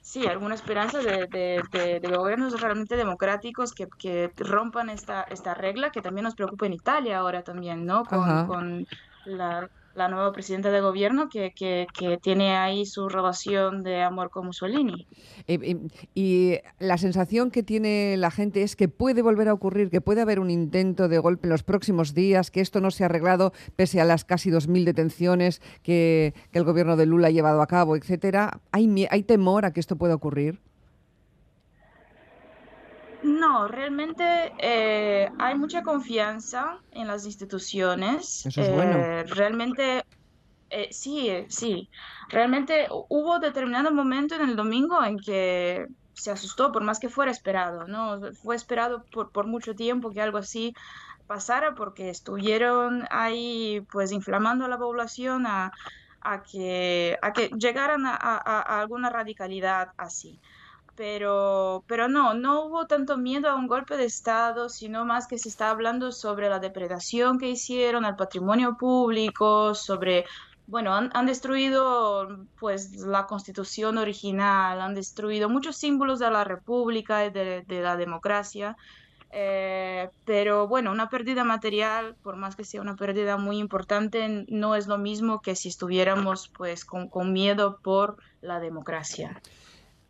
sí, 0.00 0.26
alguna 0.26 0.54
esperanza 0.54 0.98
de, 0.98 1.26
de, 1.26 2.00
de, 2.00 2.16
gobiernos 2.16 2.60
realmente 2.60 2.96
democráticos 2.96 3.72
que, 3.72 3.88
que, 3.98 4.32
rompan 4.36 4.88
esta, 4.90 5.22
esta 5.22 5.54
regla 5.54 5.90
que 5.90 6.02
también 6.02 6.24
nos 6.24 6.34
preocupa 6.34 6.66
en 6.66 6.72
Italia 6.72 7.18
ahora 7.18 7.42
también, 7.42 7.84
¿no? 7.84 8.04
Con, 8.04 8.46
con 8.46 8.86
la 9.26 9.68
la 9.94 10.08
nueva 10.08 10.32
presidenta 10.32 10.70
de 10.70 10.80
gobierno 10.80 11.28
que, 11.28 11.52
que, 11.54 11.86
que, 11.96 12.18
tiene 12.18 12.56
ahí 12.56 12.86
su 12.86 13.08
relación 13.08 13.82
de 13.82 14.02
amor 14.02 14.30
con 14.30 14.46
Mussolini. 14.46 15.06
Y 16.14 16.58
la 16.78 16.98
sensación 16.98 17.50
que 17.50 17.62
tiene 17.62 18.16
la 18.16 18.30
gente 18.30 18.62
es 18.62 18.76
que 18.76 18.88
puede 18.88 19.22
volver 19.22 19.48
a 19.48 19.54
ocurrir, 19.54 19.90
que 19.90 20.00
puede 20.00 20.20
haber 20.20 20.40
un 20.40 20.50
intento 20.50 21.08
de 21.08 21.18
golpe 21.18 21.46
en 21.46 21.50
los 21.50 21.62
próximos 21.62 22.14
días, 22.14 22.50
que 22.50 22.60
esto 22.60 22.80
no 22.80 22.90
se 22.90 23.04
ha 23.04 23.06
arreglado 23.06 23.52
pese 23.76 24.00
a 24.00 24.04
las 24.04 24.24
casi 24.24 24.50
2.000 24.50 24.84
detenciones 24.84 25.60
que, 25.82 26.34
que, 26.50 26.58
el 26.58 26.64
gobierno 26.64 26.96
de 26.96 27.06
Lula 27.06 27.28
ha 27.28 27.30
llevado 27.30 27.62
a 27.62 27.66
cabo, 27.66 27.96
etcétera. 27.96 28.60
¿Hay, 28.72 29.06
¿Hay 29.10 29.22
temor 29.22 29.64
a 29.64 29.72
que 29.72 29.80
esto 29.80 29.96
pueda 29.96 30.14
ocurrir? 30.14 30.60
No, 33.44 33.68
realmente 33.68 34.24
eh, 34.58 35.28
hay 35.38 35.54
mucha 35.54 35.82
confianza 35.82 36.78
en 36.90 37.06
las 37.06 37.26
instituciones. 37.26 38.46
Eso 38.46 38.62
es 38.62 38.72
bueno. 38.72 38.96
Eh, 38.98 39.24
realmente, 39.24 40.02
eh, 40.70 40.88
sí, 40.90 41.30
sí. 41.48 41.90
Realmente 42.30 42.86
hubo 42.90 43.38
determinado 43.38 43.92
momento 43.92 44.34
en 44.34 44.48
el 44.48 44.56
domingo 44.56 45.04
en 45.04 45.18
que 45.18 45.84
se 46.14 46.30
asustó, 46.30 46.72
por 46.72 46.82
más 46.84 46.98
que 46.98 47.10
fuera 47.10 47.30
esperado, 47.30 47.86
¿no? 47.86 48.18
Fue 48.42 48.56
esperado 48.56 49.04
por, 49.12 49.30
por 49.30 49.46
mucho 49.46 49.74
tiempo 49.74 50.10
que 50.10 50.22
algo 50.22 50.38
así 50.38 50.72
pasara 51.26 51.74
porque 51.74 52.08
estuvieron 52.08 53.04
ahí 53.10 53.82
pues 53.92 54.10
inflamando 54.10 54.64
a 54.64 54.68
la 54.68 54.78
población 54.78 55.46
a, 55.46 55.70
a 56.22 56.42
que, 56.42 57.18
a 57.20 57.32
que 57.34 57.50
llegaran 57.58 58.06
a, 58.06 58.14
a, 58.14 58.36
a 58.38 58.80
alguna 58.80 59.10
radicalidad 59.10 59.88
así 59.98 60.40
pero, 60.96 61.84
pero 61.86 62.08
no, 62.08 62.34
no 62.34 62.64
hubo 62.64 62.86
tanto 62.86 63.16
miedo 63.16 63.48
a 63.48 63.54
un 63.54 63.66
golpe 63.66 63.96
de 63.96 64.04
Estado, 64.04 64.68
sino 64.68 65.04
más 65.04 65.26
que 65.26 65.38
se 65.38 65.48
está 65.48 65.70
hablando 65.70 66.12
sobre 66.12 66.48
la 66.48 66.60
depredación 66.60 67.38
que 67.38 67.48
hicieron 67.48 68.04
al 68.04 68.16
patrimonio 68.16 68.76
público, 68.76 69.74
sobre, 69.74 70.24
bueno, 70.66 70.94
han, 70.94 71.26
destruido 71.26 72.46
pues 72.58 72.96
la 72.96 73.26
constitución 73.26 73.98
original, 73.98 74.80
han 74.80 74.94
destruido 74.94 75.48
muchos 75.48 75.76
símbolos 75.76 76.20
de 76.20 76.30
la 76.30 76.44
república 76.44 77.26
y 77.26 77.30
de, 77.30 77.64
la 77.68 77.96
democracia. 77.96 78.76
Eh, 79.36 80.10
pero 80.24 80.68
bueno, 80.68 80.92
una 80.92 81.08
pérdida 81.08 81.42
material, 81.42 82.14
por 82.22 82.36
más 82.36 82.54
que 82.54 82.62
sea 82.62 82.80
una 82.80 82.94
pérdida 82.94 83.36
muy 83.36 83.58
importante, 83.58 84.44
no 84.46 84.76
es 84.76 84.86
lo 84.86 84.96
mismo 84.96 85.42
que 85.42 85.56
si 85.56 85.68
estuviéramos 85.70 86.52
pues 86.56 86.84
con 86.84 87.32
miedo 87.32 87.80
por 87.82 88.16
la 88.40 88.60
democracia. 88.60 89.40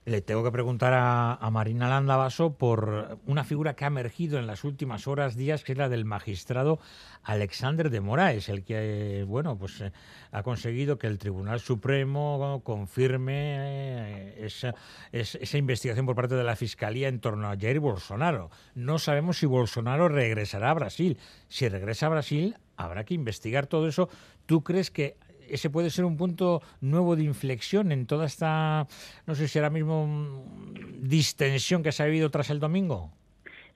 Le 0.04 0.20
tengo 0.20 0.44
que 0.44 0.52
preguntar 0.52 0.92
a, 0.94 1.50
Marina 1.50 1.88
Landavaso 1.88 2.58
por 2.58 3.18
una 3.25 3.42
figura 3.42 3.75
que 3.75 3.84
ha 3.84 3.88
emergido 3.88 4.38
en 4.38 4.46
las 4.46 4.62
últimas 4.62 5.06
horas, 5.06 5.34
días, 5.34 5.64
que 5.64 5.73
es 5.73 5.78
la 5.78 5.88
del 5.88 6.04
magistrado 6.04 6.78
Alexander 7.23 7.88
de 7.88 8.00
Moraes, 8.00 8.50
el 8.50 8.64
que, 8.64 9.25
bueno, 9.26 9.56
pues 9.56 9.80
eh, 9.80 9.92
ha 10.30 10.42
conseguido 10.42 10.99
que 10.99 11.06
el 11.06 11.16
Tribunal 11.16 11.61
Supremo 11.61 12.61
confirme 12.64 13.56
eh, 13.56 14.44
esa, 14.44 14.75
esa 15.11 15.56
investigación 15.56 16.04
por 16.04 16.16
parte 16.16 16.34
de 16.34 16.44
la 16.44 16.56
Fiscalía 16.56 17.08
en 17.08 17.20
torno 17.20 17.49
a 17.49 17.56
Jair 17.56 17.80
Bolsonaro. 17.80 18.50
No 18.75 18.99
sabemos 18.99 19.38
si 19.38 19.46
Bolsonaro 19.46 20.11
regresará 20.11 20.70
a 20.70 20.75
Brasil. 20.75 21.18
Si 21.49 21.66
regresa 21.66 22.06
a 22.06 22.11
Brasil, 22.11 22.56
habrá 22.76 23.04
que 23.04 23.14
investigar 23.14 23.66
todo 23.66 23.88
eso. 23.88 24.11
¿Tú 24.44 24.62
crees 24.62 24.90
que 24.90 25.16
ese 25.49 25.71
puede 25.71 25.91
ser 25.91 26.05
un 26.05 26.17
punto 26.17 26.63
nuevo 26.81 27.17
de 27.17 27.25
inflexión 27.25 27.93
en 27.93 28.07
toda 28.07 28.27
esta, 28.27 28.87
no 29.27 29.35
sé 29.35 29.49
si 29.49 29.59
ahora 29.59 29.71
mismo, 29.71 30.07
mm, 30.07 31.09
distensión 31.09 31.83
que 31.83 31.93
se 31.93 32.03
ha 32.03 32.07
vivido 32.07 32.31
tras 32.31 32.51
el 32.51 32.61
domingo. 32.61 33.11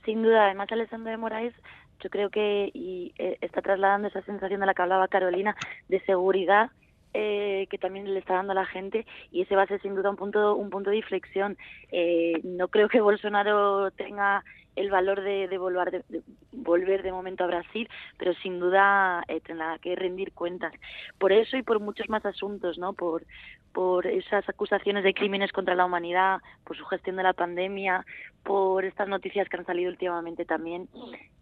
Sin 0.04 0.22
duda, 0.22 0.46
además 0.46 0.70
Alessandro 0.72 1.10
de 1.10 1.16
Moraes 1.16 1.54
yo 2.00 2.10
creo 2.10 2.30
que 2.30 2.70
y, 2.72 3.12
eh, 3.18 3.38
está 3.40 3.60
trasladando 3.60 4.08
esa 4.08 4.22
sensación 4.22 4.60
de 4.60 4.66
la 4.66 4.74
que 4.74 4.82
hablaba 4.82 5.08
Carolina 5.08 5.56
de 5.88 6.00
seguridad 6.00 6.70
eh, 7.14 7.66
que 7.70 7.78
también 7.78 8.12
le 8.12 8.20
está 8.20 8.34
dando 8.34 8.52
a 8.52 8.54
la 8.54 8.66
gente 8.66 9.06
y 9.32 9.42
ese 9.42 9.56
va 9.56 9.62
a 9.62 9.66
ser 9.66 9.80
sin 9.80 9.94
duda 9.94 10.10
un 10.10 10.16
punto 10.16 10.54
un 10.54 10.70
punto 10.70 10.90
de 10.90 10.98
inflexión. 10.98 11.56
Eh, 11.90 12.40
no 12.44 12.68
creo 12.68 12.88
que 12.88 13.00
Bolsonaro 13.00 13.90
tenga 13.92 14.44
el 14.78 14.90
valor 14.90 15.22
de, 15.22 15.48
de, 15.48 15.58
volver, 15.58 16.04
de, 16.08 16.22
volver 16.52 17.02
de 17.02 17.12
momento 17.12 17.44
a 17.44 17.48
Brasil, 17.48 17.88
pero 18.16 18.32
sin 18.34 18.60
duda 18.60 19.22
eh, 19.28 19.40
tendrá 19.40 19.78
que 19.78 19.96
rendir 19.96 20.32
cuentas. 20.32 20.72
Por 21.18 21.32
eso 21.32 21.56
y 21.56 21.62
por 21.62 21.80
muchos 21.80 22.08
más 22.08 22.24
asuntos, 22.24 22.78
¿no? 22.78 22.92
Por, 22.92 23.24
por 23.72 24.06
esas 24.06 24.48
acusaciones 24.48 25.04
de 25.04 25.14
crímenes 25.14 25.52
contra 25.52 25.74
la 25.74 25.84
humanidad, 25.84 26.40
por 26.64 26.76
su 26.76 26.84
gestión 26.86 27.16
de 27.16 27.22
la 27.22 27.32
pandemia, 27.32 28.04
por 28.42 28.84
estas 28.84 29.08
noticias 29.08 29.48
que 29.48 29.56
han 29.56 29.66
salido 29.66 29.90
últimamente 29.90 30.44
también 30.44 30.88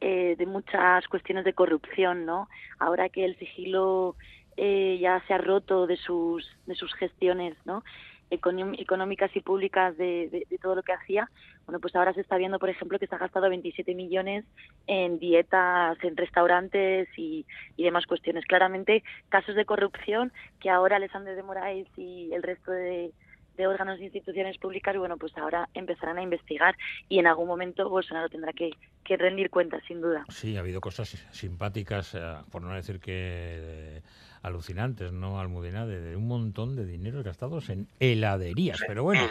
eh, 0.01 0.35
de 0.37 0.47
muchas 0.47 1.07
cuestiones 1.09 1.45
de 1.45 1.53
corrupción, 1.53 2.25
¿no? 2.25 2.49
Ahora 2.79 3.09
que 3.09 3.25
el 3.25 3.39
sigilo 3.39 4.17
eh, 4.57 4.99
ya 5.01 5.23
se 5.27 5.35
ha 5.35 5.39
roto 5.39 5.87
de 5.87 5.97
sus 5.97 6.51
de 6.67 6.75
sus 6.75 6.93
gestiones, 6.95 7.55
¿no? 7.65 7.85
Económicas 8.31 9.31
y 9.35 9.41
públicas 9.41 9.97
de, 9.97 10.47
todo 10.61 10.75
lo 10.75 10.83
que 10.83 10.93
hacía, 10.93 11.31
bueno, 11.65 11.81
pues 11.81 11.95
ahora 11.95 12.13
se 12.13 12.21
está 12.21 12.37
viendo, 12.37 12.59
por 12.59 12.69
ejemplo, 12.69 12.99
que 12.99 13.07
se 13.07 13.15
ha 13.15 13.19
gastado 13.19 13.49
27 13.49 13.95
millones 13.95 14.45
en 14.87 15.19
dietas, 15.19 15.97
en 16.03 16.17
restaurantes 16.17 17.09
y, 17.17 17.47
demás 17.77 18.07
cuestiones. 18.07 18.45
Claramente, 18.47 19.05
casos 19.29 19.55
de 19.55 19.65
corrupción 19.65 20.33
que 20.61 20.71
ahora 20.71 20.97
Alessandro 20.97 21.35
de 21.35 21.43
Moraes 21.43 21.87
y 21.97 22.33
el 22.33 22.43
resto 22.43 22.73
de, 22.73 23.13
órganos 23.59 23.99
e 24.01 24.05
instituciones 24.05 24.59
públicas, 24.59 24.95
bueno, 24.99 25.17
pues 25.17 25.37
ahora 25.39 25.69
empezarán 25.73 26.19
a 26.19 26.23
investigar 26.23 26.77
y 27.09 27.19
en 27.19 27.27
algún 27.27 27.49
momento 27.49 27.89
Bolsonaro 27.89 28.29
tendrá 28.29 28.53
que, 28.53 28.71
rendir 29.17 29.51
cuentas, 29.51 29.83
sin 29.87 30.01
duda. 30.01 30.25
Sí, 30.29 30.57
ha 30.57 30.61
habido 30.61 30.81
cosas 30.81 31.09
simpáticas, 31.31 32.15
eh, 32.15 32.21
por 32.51 32.61
no 32.61 32.75
decir 32.75 32.99
que 32.99 34.03
alucinantes, 34.47 35.13
¿no, 35.13 35.41
Almudena? 35.41 35.87
De, 35.87 36.17
un 36.17 36.29
montón 36.29 36.77
de 36.77 36.87
dinero 36.87 37.23
gastados 37.23 37.69
en 37.69 37.89
heladerías. 37.99 38.81
Pero 38.87 39.03
bueno, 39.03 39.23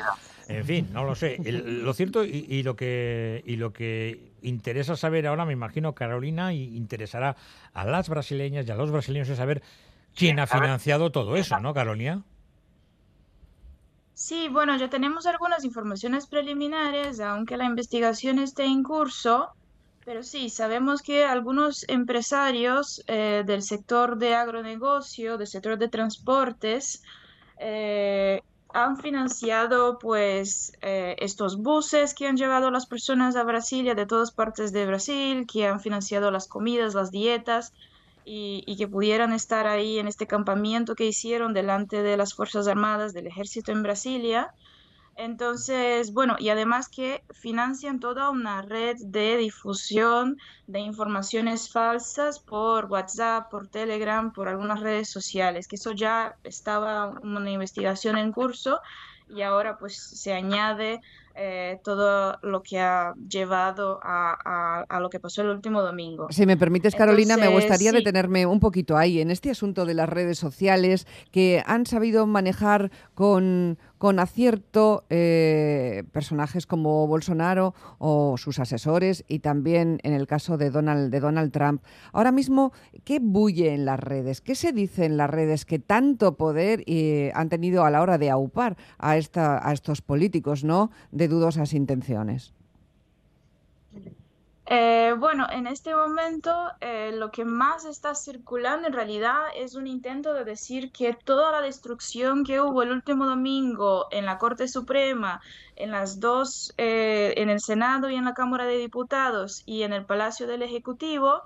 en 0.47 0.65
fin, 0.65 0.89
no 0.91 1.05
lo 1.05 1.15
sé. 1.15 1.37
lo 1.39 1.93
cierto 1.93 2.25
y, 2.25 2.61
lo 2.63 2.75
que 2.75 3.41
y 3.45 3.55
lo 3.55 3.71
que 3.71 4.33
interesa 4.41 4.95
saber 4.97 5.25
ahora, 5.25 5.45
me 5.45 5.53
imagino, 5.53 5.95
Carolina, 5.95 6.53
y 6.53 6.75
interesará 6.75 7.37
a 7.73 7.85
las 7.85 8.09
brasileñas 8.09 8.67
y 8.67 8.71
a 8.71 8.75
los 8.75 8.91
brasileños 8.91 9.29
es 9.29 9.37
saber 9.37 9.63
quién 10.15 10.39
ha 10.39 10.47
financiado 10.47 11.11
todo 11.11 11.37
eso, 11.37 11.59
¿no, 11.59 11.73
Carolina? 11.73 12.21
Sí, 14.13 14.49
bueno, 14.49 14.77
ya 14.77 14.89
tenemos 14.89 15.25
algunas 15.25 15.63
informaciones 15.65 16.27
preliminares, 16.27 17.19
aunque 17.19 17.57
la 17.57 17.65
investigación 17.65 18.39
esté 18.39 18.65
en 18.65 18.83
curso. 18.83 19.49
Pero 20.05 20.21
sí, 20.21 20.49
sabemos 20.49 21.01
que 21.01 21.25
algunos 21.25 21.83
empresarios 21.89 23.03
eh, 23.07 23.43
del 23.43 23.63
sector 23.63 24.17
de 24.17 24.35
agronegocio, 24.35 25.39
del 25.39 25.47
sector 25.47 25.79
de 25.79 25.87
transportes, 25.87 27.01
eh, 27.57 28.41
han 28.71 28.97
financiado 28.97 29.97
pues 29.97 30.73
eh, 30.81 31.15
estos 31.19 31.57
buses 31.57 32.13
que 32.13 32.27
han 32.27 32.37
llevado 32.37 32.67
a 32.67 32.71
las 32.71 32.85
personas 32.85 33.35
a 33.35 33.43
Brasilia 33.43 33.95
de 33.95 34.05
todas 34.05 34.31
partes 34.31 34.71
de 34.71 34.85
Brasil, 34.85 35.47
que 35.51 35.65
han 35.65 35.79
financiado 35.79 36.29
las 36.29 36.47
comidas, 36.47 36.93
las 36.93 37.09
dietas 37.09 37.73
y, 38.25 38.63
y 38.67 38.77
que 38.77 38.87
pudieran 38.87 39.33
estar 39.33 39.65
ahí 39.65 39.97
en 39.97 40.07
este 40.07 40.27
campamento 40.27 40.93
que 40.93 41.07
hicieron 41.07 41.53
delante 41.53 42.03
de 42.03 42.15
las 42.15 42.35
Fuerzas 42.35 42.67
Armadas 42.67 43.13
del 43.13 43.25
Ejército 43.25 43.71
en 43.71 43.81
Brasilia. 43.81 44.53
Entonces, 45.17 46.11
bueno, 46.11 46.35
y 46.37 46.49
además 46.49 46.89
que 46.89 47.23
financian 47.31 48.01
toda 48.01 48.29
una 48.29 48.61
red 48.61 48.97
de 48.99 49.37
difusión 49.37 50.37
de 50.67 50.79
informaciones 50.79 51.71
falsas 51.71 52.39
por 52.39 52.85
WhatsApp, 52.85 53.49
por 53.49 53.69
Telegram, 53.69 54.33
por 54.33 54.49
algunas 54.49 54.81
redes 54.81 55.09
sociales, 55.09 55.69
que 55.69 55.77
eso 55.77 55.93
ya 55.93 56.35
estaba 56.43 57.17
una 57.23 57.49
investigación 57.49 58.17
en 58.17 58.33
curso 58.33 58.81
y 59.29 59.41
ahora 59.41 59.77
pues 59.77 59.95
se 59.95 60.33
añade 60.33 61.01
eh, 61.37 61.81
todo 61.83 62.37
lo 62.43 62.63
que 62.63 62.79
ha 62.79 63.13
llevado 63.27 63.99
a, 64.01 64.85
lo 65.01 65.09
que 65.09 65.19
pasó 65.19 65.41
el 65.41 65.49
último 65.49 65.81
domingo. 65.81 66.27
Si 66.29 66.45
me 66.45 66.55
permites, 66.55 66.95
Carolina, 66.95 67.35
me 67.35 67.49
gustaría 67.49 67.91
detenerme 67.91 68.45
un 68.45 68.61
poquito 68.61 68.95
ahí, 68.95 69.19
en 69.19 69.31
este 69.31 69.49
asunto 69.49 69.85
de 69.85 69.95
las 69.95 70.07
redes 70.07 70.37
sociales 70.37 71.07
que 71.31 71.61
han 71.65 71.85
sabido 71.85 72.25
manejar 72.25 72.89
con, 73.15 73.77
con 73.97 74.19
acierto 74.19 75.05
eh, 75.09 76.03
personajes 76.11 76.65
como 76.65 77.07
Bolsonaro 77.07 77.73
o 77.97 78.37
sus 78.37 78.59
asesores 78.59 79.23
y 79.27 79.39
también 79.39 79.99
en 80.03 80.13
el 80.13 80.27
caso 80.27 80.57
de 80.57 80.69
Donald, 80.69 81.11
de 81.11 81.19
Donald 81.19 81.51
Trump. 81.51 81.83
Ahora 82.11 82.31
mismo, 82.31 82.71
¿qué 83.03 83.19
bulle 83.19 83.73
en 83.73 83.85
las 83.85 83.99
redes? 83.99 84.41
¿Qué 84.41 84.55
se 84.55 84.71
dice 84.71 85.05
en 85.05 85.17
las 85.17 85.29
redes 85.29 85.65
que 85.65 85.79
tanto 85.79 86.35
poder 86.35 86.83
eh, 86.87 87.31
han 87.35 87.49
tenido 87.49 87.85
a 87.85 87.91
la 87.91 88.01
hora 88.01 88.17
de 88.17 88.29
aupar 88.29 88.77
a, 88.97 89.17
esta, 89.17 89.67
a 89.67 89.73
estos 89.73 90.01
políticos, 90.01 90.63
¿no? 90.63 90.91
dudosas 91.11 91.73
intenciones? 91.73 92.53
Eh, 94.67 95.13
bueno, 95.19 95.45
en 95.51 95.67
este 95.67 95.93
momento 95.93 96.71
eh, 96.81 97.11
lo 97.13 97.29
que 97.29 97.45
más 97.45 97.85
está 97.85 98.15
circulando 98.15 98.87
en 98.87 98.93
realidad 98.93 99.43
es 99.55 99.75
un 99.75 99.85
intento 99.85 100.33
de 100.33 100.43
decir 100.43 100.91
que 100.91 101.13
toda 101.13 101.51
la 101.51 101.61
destrucción 101.61 102.43
que 102.43 102.59
hubo 102.59 102.81
el 102.81 102.91
último 102.91 103.27
domingo 103.27 104.07
en 104.09 104.25
la 104.25 104.39
Corte 104.39 104.67
Suprema, 104.67 105.39
en 105.75 105.91
las 105.91 106.19
dos, 106.19 106.73
eh, 106.77 107.35
en 107.37 107.49
el 107.51 107.59
Senado 107.59 108.09
y 108.09 108.15
en 108.15 108.25
la 108.25 108.33
Cámara 108.33 108.65
de 108.65 108.79
Diputados 108.79 109.61
y 109.67 109.83
en 109.83 109.93
el 109.93 110.03
Palacio 110.03 110.47
del 110.47 110.63
Ejecutivo, 110.63 111.43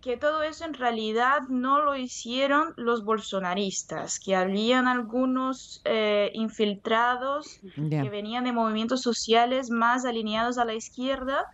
que 0.00 0.16
todo 0.16 0.42
eso 0.42 0.64
en 0.64 0.74
realidad 0.74 1.42
no 1.48 1.82
lo 1.82 1.94
hicieron 1.94 2.74
los 2.76 3.04
bolsonaristas, 3.04 4.18
que 4.18 4.34
habían 4.34 4.88
algunos 4.88 5.80
eh, 5.84 6.32
infiltrados 6.34 7.60
que 7.74 8.10
venían 8.10 8.44
de 8.44 8.52
movimientos 8.52 9.02
sociales 9.02 9.70
más 9.70 10.04
alineados 10.04 10.58
a 10.58 10.64
la 10.64 10.74
izquierda 10.74 11.46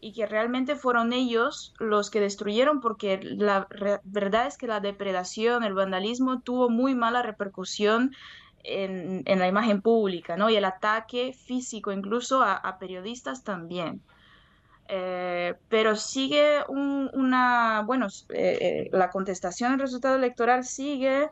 y 0.00 0.12
que 0.12 0.26
realmente 0.26 0.76
fueron 0.76 1.12
ellos 1.12 1.74
los 1.78 2.10
que 2.10 2.20
destruyeron 2.20 2.80
porque 2.80 3.20
la 3.22 3.66
verdad 4.04 4.46
es 4.46 4.56
que 4.56 4.66
la 4.66 4.80
depredación, 4.80 5.64
el 5.64 5.74
vandalismo 5.74 6.40
tuvo 6.40 6.70
muy 6.70 6.94
mala 6.94 7.22
repercusión 7.22 8.14
en, 8.64 9.24
la 9.26 9.48
imagen 9.48 9.80
pública, 9.82 10.36
¿no? 10.36 10.50
Y 10.50 10.56
el 10.56 10.64
ataque 10.64 11.32
físico 11.32 11.92
incluso 11.92 12.42
a 12.42 12.78
periodistas 12.78 13.44
también. 13.44 14.02
Eh, 14.90 15.54
pero 15.68 15.96
sigue 15.96 16.62
una, 16.68 17.82
bueno, 17.84 18.06
eh, 18.30 18.58
eh, 18.60 18.90
la 18.90 19.10
contestación 19.10 19.72
al 19.72 19.80
resultado 19.80 20.16
electoral 20.16 20.64
sigue 20.64 21.28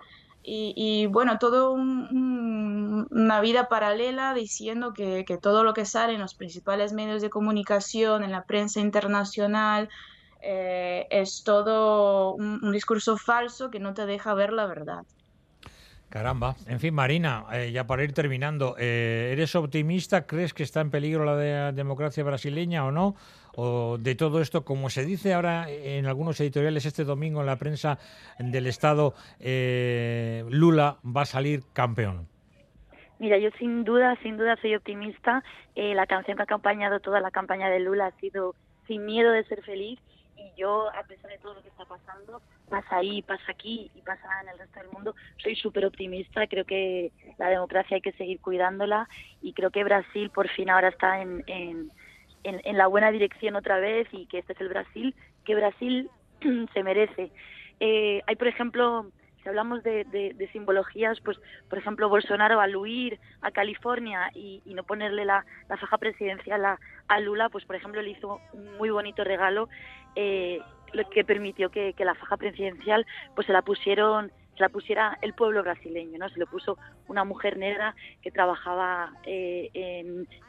y, 0.49 1.07
bueno, 1.07 1.39
todo 1.41 1.73
una 1.73 3.41
vida 3.41 3.69
paralela 3.69 4.33
diciendo 4.33 4.93
que, 4.95 5.25
todo 5.43 5.65
lo 5.65 5.75
que 5.75 5.85
sale 5.85 6.15
en 6.15 6.21
los 6.21 6.35
principales 6.35 6.93
medios 6.93 7.21
de 7.21 7.31
comunicación, 7.31 8.23
en 8.23 8.31
la 8.31 8.45
prensa 8.45 8.79
internacional, 8.81 9.89
es 10.41 11.43
todo 11.45 12.35
un, 12.35 12.71
discurso 12.71 13.17
falso 13.17 13.71
que 13.71 13.81
no 13.81 13.93
te 13.93 14.07
deja 14.07 14.35
ver 14.35 14.53
la 14.53 14.67
verdad. 14.67 15.03
Caramba. 16.11 16.55
En 16.69 16.79
fin, 16.79 16.95
Marina, 16.95 17.45
ya 17.73 17.89
para 17.89 18.05
ir 18.05 18.13
terminando, 18.13 18.77
¿eres 18.79 19.57
optimista? 19.57 20.29
¿Crees 20.29 20.55
que 20.55 20.63
está 20.63 20.81
en 20.81 20.93
peligro 20.93 21.25
la 21.25 21.73
democracia 21.73 22.23
brasileña 22.23 22.85
o 22.85 22.93
no? 22.93 23.17
O 23.57 23.97
de 23.99 24.15
todo 24.15 24.41
esto, 24.41 24.65
como 24.65 24.91
se 24.91 25.05
dice 25.05 25.33
ahora 25.33 25.69
en 25.69 26.07
algunos 26.07 26.39
editoriales 26.41 26.85
este 26.87 27.05
domingo 27.05 27.41
en 27.41 27.47
la 27.47 27.57
prensa 27.57 27.99
del 28.39 28.67
Estado, 28.67 29.15
eh, 29.41 30.45
Lula 30.51 30.99
va 31.05 31.23
a 31.23 31.27
salir 31.27 31.63
campeón? 31.73 32.29
Mira, 33.19 33.39
yo 33.39 33.49
sin 33.59 33.85
duda, 33.85 34.15
sin 34.23 34.37
duda 34.37 34.57
soy 34.61 34.75
optimista. 34.75 35.43
Eh, 35.75 35.95
la 35.95 36.07
canción 36.07 36.37
que 36.37 36.43
ha 36.43 36.45
acompañado 36.45 37.01
toda 37.01 37.21
la 37.21 37.31
campaña 37.31 37.71
de 37.71 37.81
Lula 37.81 38.07
ha 38.07 38.21
sido 38.21 38.55
Sin 38.87 39.07
miedo 39.07 39.33
de 39.33 39.43
ser 39.45 39.63
feliz 39.63 39.99
y 40.37 40.61
yo, 40.61 40.89
a 40.91 41.03
pesar 41.05 41.31
de 41.31 41.39
todo 41.39 41.55
lo 41.55 41.63
que 41.63 41.69
está 41.69 41.85
pasando, 41.85 42.41
pasa 42.69 42.97
ahí, 42.97 43.23
pasa 43.23 43.45
aquí 43.49 43.91
y 43.95 44.03
pasa 44.03 44.29
en 44.43 44.51
el 44.51 44.59
resto 44.59 44.81
del 44.81 44.91
mundo, 44.91 45.15
soy 45.39 45.57
súper 45.57 45.87
optimista, 45.87 46.47
creo 46.47 46.65
que 46.65 47.11
la 47.39 47.49
democracia 47.49 47.97
hay 47.97 48.01
que 48.01 48.13
seguir 48.13 48.41
cuidándola 48.41 49.09
y 49.41 49.55
creo 49.55 49.71
que 49.71 49.83
Brasil 49.83 50.31
por 50.31 50.49
fin 50.49 50.71
ahora 50.71 50.89
está 50.89 51.21
en, 51.21 51.43
en, 51.47 51.91
en, 52.45 52.77
la 52.77 52.87
buena 52.87 53.11
dirección 53.11 53.57
otra 53.57 53.79
vez 53.79 54.09
y 54.13 54.27
que 54.27 54.39
este 54.39 54.53
es 54.53 54.61
el 54.61 54.69
Brasil 54.69 55.15
que 55.45 55.55
Brasil 55.55 56.11
se 56.75 56.83
merece. 56.83 57.31
Eh, 57.81 58.23
hay, 58.27 58.37
por 58.37 58.49
ejemplo, 58.49 59.07
si 59.43 59.49
hablamos 59.49 59.83
de, 59.83 60.05
de, 60.05 60.49
simbologías, 60.53 61.21
pues, 61.21 61.39
por 61.69 61.79
ejemplo, 61.79 62.09
Bolsonaro 62.09 62.61
al 62.61 62.75
huir 62.77 63.19
a 63.43 63.51
California 63.51 64.31
y, 64.35 64.63
no 64.67 64.83
ponerle 64.83 65.25
la, 65.25 65.45
la 65.69 65.77
faja 65.77 65.99
presidencial 65.99 66.65
a, 66.65 67.21
Lula, 67.21 67.49
pues, 67.49 67.65
por 67.65 67.77
ejemplo, 67.77 68.03
le 68.03 68.11
hizo 68.11 68.41
un 68.53 68.77
muy 68.77 68.91
bonito 68.91 69.23
regalo 69.25 69.69
eh, 70.17 70.61
que 71.13 71.25
permitió 71.25 71.71
que, 71.71 71.95
la 71.99 72.15
faja 72.15 72.37
presidencial 72.37 73.07
pues 73.35 73.47
se 73.47 73.53
la 73.53 73.63
pusieron 73.63 74.33
se 74.57 74.63
la 74.63 74.69
pusiera 74.69 75.19
el 75.21 75.35
pueblo 75.35 75.63
brasileño, 75.63 76.19
¿no? 76.19 76.29
Se 76.29 76.39
le 76.39 76.47
puso 76.47 76.79
una 77.09 77.25
mujer 77.25 77.57
negra 77.59 77.95
que 78.23 78.31
trabajaba 78.31 79.13
eh, 79.25 79.71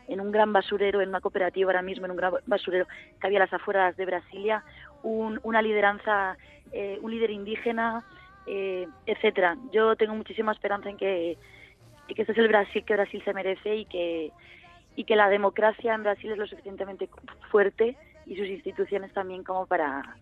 en, 0.07 0.21
un 0.21 0.31
gran 0.31 0.53
basurero, 0.53 1.01
en 1.01 1.09
una 1.09 1.21
cooperativa 1.21 1.69
ahora 1.69 1.81
mismo, 1.81 2.05
en 2.05 2.11
un 2.11 2.17
gran 2.17 2.33
basurero 2.45 2.87
que 3.19 3.27
había 3.27 3.39
a 3.39 3.45
las 3.45 3.53
afueras 3.53 3.97
de 3.97 4.05
Brasilia, 4.05 4.63
una 5.03 5.61
lideranza, 5.61 6.37
eh, 6.71 6.97
un 7.01 7.11
líder 7.11 7.31
indígena, 7.31 8.05
eh, 8.45 8.87
etcétera. 9.05 9.57
Yo 9.71 9.95
tengo 9.95 10.15
muchísima 10.15 10.53
esperanza 10.53 10.89
en 10.89 10.97
que, 10.97 11.37
que 12.07 12.21
este 12.21 12.31
es 12.31 12.37
el 12.37 12.47
Brasil 12.47 12.83
que 12.85 12.93
Brasil 12.93 13.21
se 13.23 13.33
merece 13.33 13.75
y 13.75 13.85
que, 13.85 14.31
y 14.95 15.03
que 15.03 15.15
la 15.15 15.29
democracia 15.29 15.93
en 15.93 16.03
Brasil 16.03 16.31
es 16.31 16.37
lo 16.37 16.47
suficientemente 16.47 17.09
fuerte 17.51 17.97
y 18.25 18.35
sus 18.35 18.47
instituciones 18.47 19.13
también 19.13 19.43
como 19.43 19.65
para 19.65 20.17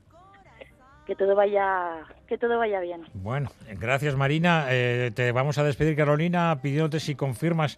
que 1.05 1.15
todo 1.15 1.35
vaya 1.35 2.05
que 2.27 2.37
todo 2.37 2.57
vaya 2.57 2.79
bien. 2.79 3.03
Bueno, 3.13 3.49
gracias 3.79 4.15
Marina. 4.15 4.65
Eh, 4.69 5.11
te 5.13 5.31
vamos 5.31 5.57
a 5.57 5.63
despedir 5.63 5.95
Carolina 5.95 6.59
pidiéndote 6.61 6.99
si 6.99 7.15
confirmas 7.15 7.77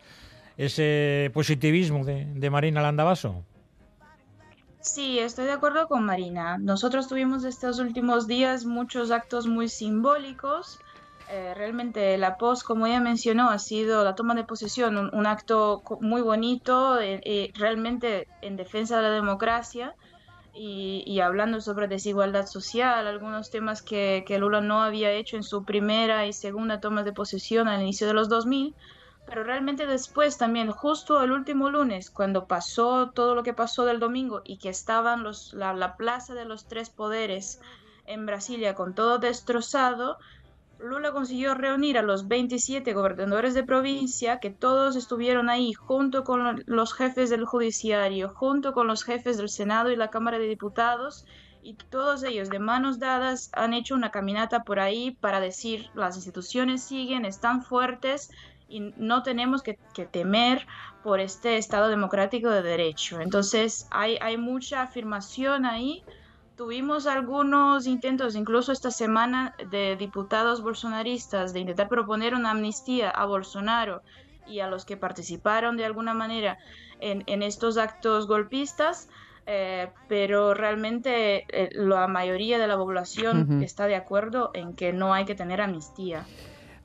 ese 0.58 1.30
positivismo 1.34 2.06
de, 2.06 2.26
de 2.26 2.50
Marina 2.50 2.82
Landavaso. 2.82 3.44
Sí, 4.80 5.20
estoy 5.20 5.46
de 5.46 5.52
acuerdo 5.52 5.88
con 5.88 6.06
Marina. 6.06 6.58
Nosotros 6.58 7.10
tuvimos 7.10 7.44
estos 7.44 7.80
últimos 7.80 8.26
días 8.26 8.66
muchos 8.66 9.12
actos 9.12 9.46
muy 9.46 9.68
simbólicos. 9.68 10.80
Eh, 11.30 11.54
realmente 11.56 12.18
la 12.18 12.38
pos, 12.38 12.64
como 12.64 12.88
ella 12.88 13.02
mencionó, 13.02 13.50
ha 13.50 13.60
sido 13.60 14.06
la 14.06 14.16
toma 14.16 14.34
de 14.34 14.46
posesión, 14.46 14.98
un, 15.14 15.26
acto 15.28 15.84
muy 16.00 16.22
bonito, 16.22 17.02
eh, 17.02 17.52
realmente 17.56 18.30
en 18.42 18.56
defensa 18.56 18.96
de 18.96 19.04
la 19.04 19.12
democracia 19.12 19.94
y, 20.60 21.20
hablando 21.20 21.62
sobre 21.62 21.88
desigualdad 21.88 22.48
social, 22.48 23.06
algunos 23.08 23.50
temas 23.50 23.82
que, 23.82 24.24
que, 24.26 24.40
Lula 24.40 24.62
no 24.62 24.82
había 24.82 25.12
hecho 25.12 25.36
en 25.38 25.44
su 25.44 25.64
primera 25.64 26.26
y 26.26 26.34
segunda 26.34 26.80
toma 26.80 27.04
de 27.04 27.14
posesión 27.14 27.68
al 27.68 27.82
inicio 27.82 28.08
de 28.08 28.14
los 28.14 28.28
2000, 28.30 28.76
pero 29.28 29.44
realmente 29.44 29.86
después 29.86 30.38
también, 30.38 30.72
justo 30.72 31.22
el 31.22 31.32
último 31.32 31.70
lunes, 31.70 32.10
cuando 32.10 32.48
pasó 32.48 33.12
todo 33.12 33.36
lo 33.36 33.44
que 33.44 33.54
pasó 33.54 33.86
del 33.86 34.00
domingo 34.00 34.42
y 34.44 34.58
que 34.58 34.70
estaban 34.70 35.24
los, 35.24 35.54
la, 35.54 35.74
la 35.74 35.96
plaza 35.98 36.34
de 36.34 36.46
los 36.46 36.68
tres 36.68 36.90
poderes 36.90 37.60
en 38.06 38.26
Brasilia 38.26 38.74
con 38.74 38.96
todo 38.96 39.20
destrozado, 39.20 40.18
Lula 40.80 41.12
consiguió 41.12 41.54
reunir 41.56 41.98
a 41.98 42.02
los 42.02 42.28
27 42.28 42.94
gobernadores 42.94 43.54
de 43.54 43.64
provincia, 43.64 44.40
que 44.40 44.50
todos 44.50 44.96
estuvieron 44.96 45.50
ahí 45.50 45.74
junto 45.74 46.24
con 46.24 46.64
los 46.66 46.94
jefes 46.94 47.30
del 47.30 47.46
judiciario, 47.46 48.30
junto 48.30 48.74
con 48.74 48.88
los 48.88 49.04
jefes 49.04 49.38
del 49.38 49.50
Senado 49.50 49.92
y 49.92 49.96
la 49.96 50.10
Cámara 50.10 50.40
de 50.40 50.48
Diputados, 50.48 51.26
y 51.64 51.74
todos 51.74 52.24
ellos 52.24 52.50
de 52.50 52.60
manos 52.60 53.00
dadas 53.00 53.50
han 53.54 53.74
hecho 53.74 53.96
una 53.96 54.12
caminata 54.12 54.64
por 54.64 54.80
ahí 54.80 55.12
para 55.20 55.42
decir 55.42 55.90
las 55.96 56.16
instituciones 56.16 56.84
siguen, 56.84 57.26
están 57.26 57.62
fuertes 57.62 58.32
y 58.70 58.94
no 58.98 59.24
tenemos 59.24 59.64
que, 59.64 59.78
temer 60.12 60.66
por 61.04 61.20
este 61.20 61.58
Estado 61.58 61.88
democrático 61.90 62.50
de 62.50 62.62
derecho. 62.62 63.20
Entonces 63.22 63.88
hay, 63.92 64.38
mucha 64.38 64.82
afirmación 64.82 65.66
ahí 65.66 66.04
Tuvimos 66.58 67.06
algunos 67.06 67.86
intentos, 67.86 68.36
incluso 68.36 68.72
esta 68.72 68.90
semana, 68.90 69.56
de 69.70 69.96
diputados 69.96 70.64
bolsonaristas 70.64 71.54
de 71.54 71.60
intentar 71.60 71.88
proponer 71.88 72.34
una 72.34 72.50
amnistía 72.50 73.12
a 73.12 73.26
Bolsonaro 73.26 74.02
y 74.48 74.62
a 74.62 74.68
los 74.68 74.84
que 74.84 74.98
participaron 74.98 75.78
de 75.78 75.86
alguna 75.86 76.16
manera 76.16 76.58
en, 77.00 77.44
estos 77.44 77.78
actos 77.78 78.26
golpistas, 78.26 79.08
eh, 79.46 79.92
pero 80.08 80.56
realmente 80.56 81.46
eh, 81.50 81.70
la 81.74 82.08
mayoría 82.08 82.58
de 82.58 82.68
la 82.68 82.76
población 82.76 83.62
está 83.62 83.86
de 83.86 83.96
acuerdo 83.96 84.50
en 84.56 84.76
que 84.76 84.94
no 84.94 85.14
hay 85.14 85.26
que 85.26 85.36
tener 85.36 85.62
amnistía. 85.62 86.26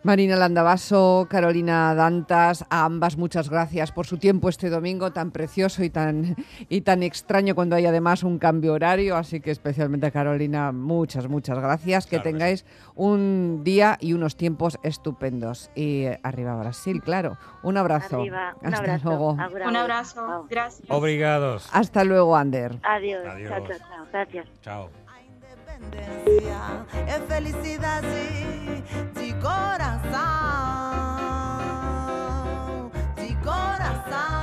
Marina 0.04 0.34
Landavaso, 0.34 1.28
Carolina 1.30 1.94
Dantas, 1.94 2.64
a 2.70 2.84
ambas 2.84 3.16
muchas 3.16 3.48
gracias 3.48 3.92
por 3.92 4.04
su 4.04 4.18
tiempo 4.18 4.48
este 4.48 4.68
domingo 4.68 5.12
tan 5.12 5.30
precioso 5.30 5.84
y 5.84 5.90
tan, 5.90 6.34
y 6.68 6.80
tan 6.80 7.04
extraño 7.04 7.54
cuando 7.54 7.76
hay 7.76 7.86
además 7.86 8.24
un 8.24 8.38
cambio 8.38 8.72
horario. 8.72 9.16
Así 9.16 9.40
que 9.40 9.52
especialmente 9.52 10.06
a 10.06 10.10
Carolina, 10.10 10.72
muchas, 10.72 11.28
muchas 11.28 11.58
gracias. 11.58 12.06
Que 12.06 12.18
tengáis 12.18 12.66
un 12.96 13.60
día 13.62 13.96
y 14.00 14.12
unos 14.12 14.36
tiempos 14.36 14.76
estupendos. 14.82 15.70
Y 15.76 16.06
arriba 16.24 16.56
Brasil, 16.56 17.00
claro. 17.00 17.38
Un 17.62 17.76
abrazo. 17.76 18.24
Hasta 18.62 18.98
luego. 19.04 19.32
Un 19.32 19.76
abrazo. 19.76 20.46
Gracias. 20.50 20.90
Obrigados. 20.90 21.68
Hasta 21.72 22.02
luego, 22.02 22.36
Ander. 22.36 22.76
Adiós. 22.82 23.22
Chao, 23.24 23.66
chao, 23.68 23.78
chao. 23.78 24.06
Gracias. 24.10 24.46
Chao. 24.62 25.01
É 27.06 27.20
felicidade 27.28 28.06
de 29.14 29.32
coração, 29.34 30.10
de 33.16 33.34
coração. 33.36 34.41